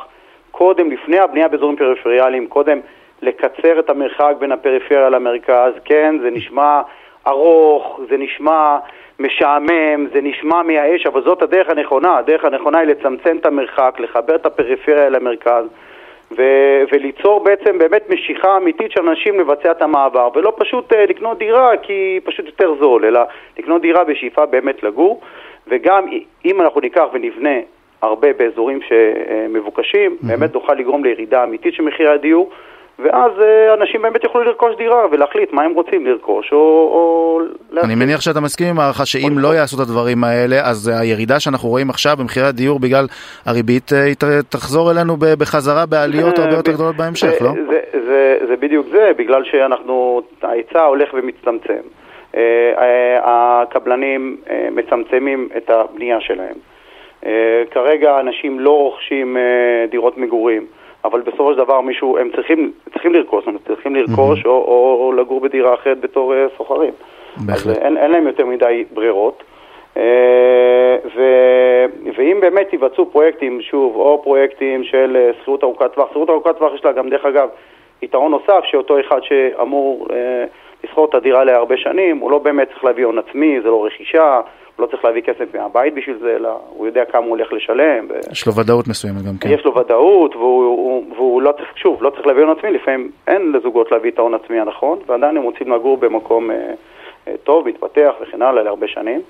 קודם, 0.52 0.92
לפני 0.92 1.20
הבנייה 1.20 1.48
באזורים 1.48 1.76
פריפריאליים, 1.76 2.48
קודם 2.48 2.80
לקצר 3.22 3.80
את 3.80 3.90
המרחק 3.90 4.34
בין 4.40 4.52
הפריפריה 4.52 5.10
למרכז, 5.10 5.74
כן, 5.86 6.16
זה 6.22 6.30
נשמע 6.30 6.82
ארוך, 7.28 8.00
זה 8.10 8.18
נשמע 8.18 8.78
משעמם, 9.20 10.08
זה 10.14 10.22
נשמע 10.22 10.64
מייאש, 10.64 11.06
אבל 11.06 11.24
זאת 11.24 11.42
הדרך 11.42 11.70
הנכונה, 11.70 12.18
הדרך 12.18 12.46
הנכונה 12.46 12.80
היא 12.80 12.88
לצמצם 12.88 13.38
את 13.38 13.46
המרחק, 13.46 13.96
לחבר 14.00 14.36
את 14.36 14.46
הפריפריה 14.46 15.10
למרכז. 15.10 15.66
ו- 16.38 16.84
וליצור 16.92 17.44
בעצם 17.44 17.78
באמת 17.78 18.10
משיכה 18.10 18.58
אמיתית 18.58 18.92
של 18.92 19.10
אנשים 19.10 19.40
לבצע 19.40 19.72
את 19.72 19.82
המעבר, 19.82 20.30
ולא 20.36 20.54
פשוט 20.58 20.94
uh, 20.94 20.96
לקנות 20.96 21.38
דירה 21.38 21.78
כי 21.82 22.20
פשוט 22.24 22.46
יותר 22.46 22.74
זול, 22.80 23.06
אלא 23.06 23.22
לקנות 23.60 23.82
דירה 23.82 24.04
בשאיפה 24.04 24.46
באמת 24.46 24.84
לגור, 24.84 25.22
וגם 25.68 26.06
אם 26.46 26.62
אנחנו 26.62 26.82
ניקח 26.82 27.06
ונבנה 27.14 27.56
הרבה 28.02 28.34
באזורים 28.34 28.80
שמבוקשים, 28.82 30.12
mm-hmm. 30.12 30.28
באמת 30.28 30.54
נוכל 30.54 30.74
לגרום 30.74 31.04
לירידה 31.04 31.44
אמיתית 31.44 31.74
של 31.74 31.84
מחירי 31.84 32.10
הדיור. 32.10 32.50
ואז 33.04 33.32
אה, 33.42 33.74
אנשים 33.74 34.02
באמת 34.02 34.24
יוכלו 34.24 34.44
לרכוש 34.44 34.76
דירה 34.76 35.06
ולהחליט 35.12 35.54
מה 35.54 35.64
הם 35.64 35.74
רוצים 35.74 36.06
לרכוש 36.06 36.52
או... 36.52 36.58
או 36.58 37.40
אני 37.84 37.96
מניח 37.96 38.22
שאתה 38.22 38.40
מסכים 38.40 38.68
עם 38.68 38.80
הערכה 38.80 39.06
שאם 39.06 39.40
לא 39.40 39.56
יעשו 39.56 39.76
את 39.76 39.82
הדברים 39.82 40.24
האלה, 40.24 40.56
אז 40.70 40.92
הירידה 41.02 41.40
שאנחנו 41.40 41.70
רואים 41.70 41.90
עכשיו 41.90 42.18
במחירי 42.20 42.46
הדיור 42.46 42.80
בגלל 42.80 43.06
הריבית 43.46 43.94
אה, 43.94 44.42
תחזור 44.50 44.92
אלינו 44.92 45.18
בחזרה 45.20 45.86
בעליות 45.86 46.40
הרבה 46.40 46.56
יותר 46.56 46.72
גדולות 46.72 46.96
בהמשך, 46.96 47.42
לא? 47.42 47.50
זה, 47.70 47.80
זה, 48.08 48.38
זה 48.48 48.56
בדיוק 48.56 48.88
זה, 48.92 49.12
בגלל 49.18 49.44
שאנחנו, 49.44 50.22
ההיצע 50.42 50.84
הולך 50.84 51.10
ומצטמצם. 51.14 51.84
אה, 52.36 53.20
הקבלנים 53.24 54.38
מצמצמים 54.72 55.50
את 55.58 55.70
הבנייה 55.70 56.18
שלהם. 56.22 56.56
כרגע 57.72 58.20
אנשים 58.20 58.60
לא 58.60 58.72
רוכשים 58.72 59.38
דירות 59.90 60.18
מגורים. 60.18 60.66
אבל 61.06 61.22
בסופו 61.22 61.52
של 61.52 61.58
דבר 61.58 61.82
מישהו, 61.82 62.18
הם 62.18 62.30
צריכים, 62.36 62.72
צריכים 62.94 63.14
לרכוש, 63.14 63.48
הם 63.48 63.58
צריכים 63.68 63.96
לרכוש 63.96 64.40
mm-hmm. 64.40 64.48
או, 64.48 64.52
או, 64.52 64.98
או 65.06 65.14
לגור 65.14 65.42
בדירה 65.42 65.74
אחרת 65.74 66.00
בתור 66.00 66.34
uh, 66.34 66.58
סוחרים. 66.58 66.94
בהחלט. 67.38 67.78
אז 67.78 67.78
אין, 67.78 67.98
אין 67.98 68.12
להם 68.12 68.28
יותר 68.28 68.46
מדי 68.46 68.84
ברירות. 68.94 69.44
Uh, 69.96 70.00
ו, 71.16 71.22
ואם 72.18 72.38
באמת 72.42 72.74
ייווצאו 72.74 73.12
פרויקטים, 73.12 73.62
שוב, 73.62 73.96
או 73.96 74.22
פרויקטים 74.24 74.84
של 74.84 75.32
שכירות 75.42 75.64
ארוכת 75.64 75.94
טווח, 75.94 76.10
שכירות 76.10 76.30
ארוכת 76.30 76.58
טווח 76.58 76.74
יש 76.74 76.86
לה 76.86 76.92
גם, 76.92 77.10
דרך 77.10 77.26
אגב, 77.26 77.50
יתרון 78.02 78.32
נוסף, 78.32 78.62
שאותו 78.64 79.00
אחד 79.00 79.20
שאמור 79.24 80.08
uh, 80.10 80.14
לשכור 80.84 81.06
את 81.06 81.16
הדירה 81.16 81.44
להרבה 81.44 81.78
שנים, 81.78 82.18
הוא 82.18 82.32
לא 82.32 82.38
באמת 82.38 82.70
צריך 82.70 82.84
להביא 82.84 83.06
הון 83.06 83.18
עצמי, 83.18 83.62
זה 83.62 83.68
לא 83.68 83.86
רכישה, 83.86 84.42
לא 84.80 84.86
צריך 84.86 85.06
להביא 85.06 85.22
כסף 85.22 85.56
מהבית 85.56 85.94
בשביל 85.94 86.18
זה, 86.22 86.36
אלא 86.36 86.50
הוא 86.70 86.88
יודע 86.88 87.06
כמה 87.06 87.22
הוא 87.22 87.30
הולך 87.30 87.54
לשלם. 87.54 88.08
יש 88.32 88.48
לו 88.48 88.56
ודאות 88.56 88.88
מסוימת 88.88 89.22
גם 89.22 89.38
כן. 89.42 89.50
יש 89.50 89.66
לו 89.66 89.76
ודאות, 89.76 90.36
והוא, 90.36 90.64
והוא, 90.64 91.04
והוא 91.16 91.42
לא 91.42 91.52
צריך, 91.52 91.68
שוב, 91.76 92.04
לא 92.04 92.10
צריך 92.10 92.28
להביא 92.28 92.44
הון 92.44 92.58
עצמי, 92.58 92.72
לפעמים 92.72 93.12
אין 93.28 93.52
לזוגות 93.52 93.92
להביא 93.92 94.12
את 94.12 94.20
ההון 94.20 94.34
עצמי 94.34 94.60
הנכון, 94.60 95.00
ועדיין 95.08 95.38
הם 95.38 95.44
רוצים 95.44 95.72
לגור 95.72 95.98
במקום 95.98 96.52
אה, 96.52 96.56
אה, 97.28 97.34
טוב, 97.44 97.68
מתפתח 97.68 98.12
וכן 98.22 98.42
הלאה 98.42 98.64
להרבה 98.64 98.88
שנים. 98.88 99.22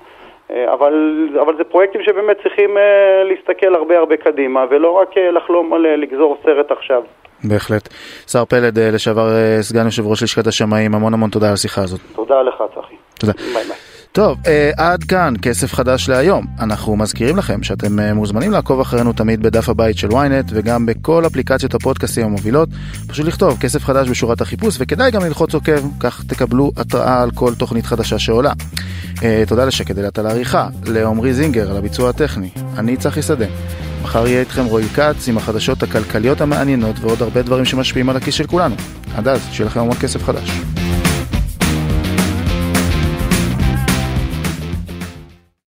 אה, 0.51 0.73
אבל, 0.73 1.27
אבל 1.41 1.57
זה 1.57 1.63
פרויקטים 1.63 2.01
שבאמת 2.03 2.37
צריכים 2.43 2.77
אה, 2.77 3.23
להסתכל 3.23 3.75
הרבה 3.75 3.97
הרבה 3.97 4.17
קדימה, 4.17 4.65
ולא 4.69 4.91
רק 4.91 5.17
אה, 5.17 5.31
לחלום 5.31 5.73
על 5.73 5.85
אה, 5.85 5.95
לגזור 5.95 6.37
סרט 6.43 6.71
עכשיו. 6.71 7.03
בהחלט. 7.43 7.89
שר 8.27 8.45
פלד, 8.45 8.79
אה, 8.79 8.91
לשעבר 8.91 9.27
אה, 9.35 9.57
סגן 9.61 9.85
יושב 9.85 10.07
ראש 10.07 10.23
לשכת 10.23 10.47
השמאים, 10.47 10.95
המון 10.95 11.13
המון 11.13 11.29
תודה 11.29 11.47
על 11.47 11.53
השיחה 11.53 11.81
הזאת. 11.81 11.99
תודה 12.15 12.41
לך, 12.41 12.63
צחי. 12.75 12.95
תודה. 13.19 13.33
ביי 13.53 13.63
ביי. 13.63 13.88
טוב, 14.11 14.37
אה, 14.47 14.71
עד 14.77 15.03
כאן 15.03 15.33
כסף 15.41 15.73
חדש 15.73 16.09
להיום. 16.09 16.45
אנחנו 16.59 16.95
מזכירים 16.95 17.37
לכם 17.37 17.63
שאתם 17.63 17.99
אה, 17.99 18.13
מוזמנים 18.13 18.51
לעקוב 18.51 18.79
אחרינו 18.79 19.13
תמיד 19.13 19.41
בדף 19.41 19.69
הבית 19.69 19.97
של 19.97 20.07
ynet 20.07 20.49
וגם 20.49 20.85
בכל 20.85 21.27
אפליקציות 21.27 21.73
הפודקאסטים 21.73 22.25
המובילות. 22.25 22.69
פשוט 23.07 23.25
לכתוב 23.25 23.57
כסף 23.59 23.83
חדש 23.83 24.09
בשורת 24.09 24.41
החיפוש 24.41 24.75
וכדאי 24.79 25.11
גם 25.11 25.21
ללחוץ 25.23 25.53
עוקב, 25.53 25.99
כך 25.99 26.23
תקבלו 26.27 26.71
התראה 26.77 27.21
על 27.21 27.31
כל 27.31 27.55
תוכנית 27.55 27.85
חדשה 27.85 28.19
שעולה. 28.19 28.53
אה, 29.23 29.43
תודה 29.47 29.65
לשקד 29.65 29.99
אלת 29.99 30.19
על 30.19 30.27
העריכה, 30.27 30.67
לעמרי 30.85 31.33
זינגר 31.33 31.71
על 31.71 31.77
הביצוע 31.77 32.09
הטכני. 32.09 32.49
אני 32.77 32.97
צחי 32.97 33.21
שדה. 33.21 33.45
מחר 34.03 34.27
יהיה 34.27 34.39
איתכם 34.39 34.65
רועי 34.65 34.89
כץ 34.89 35.27
עם 35.27 35.37
החדשות 35.37 35.83
הכלכליות 35.83 36.41
המעניינות 36.41 36.95
ועוד 36.99 37.21
הרבה 37.21 37.41
דברים 37.41 37.65
שמשפיעים 37.65 38.09
על 38.09 38.17
הכיס 38.17 38.35
של 38.35 38.47
כולנו. 38.47 38.75
עד 39.15 39.27
אז, 39.27 39.41
שיהיה 39.51 39.67
לכם 39.67 39.79
המון 39.79 39.95
כסף 39.95 40.23
חדש. 40.23 40.61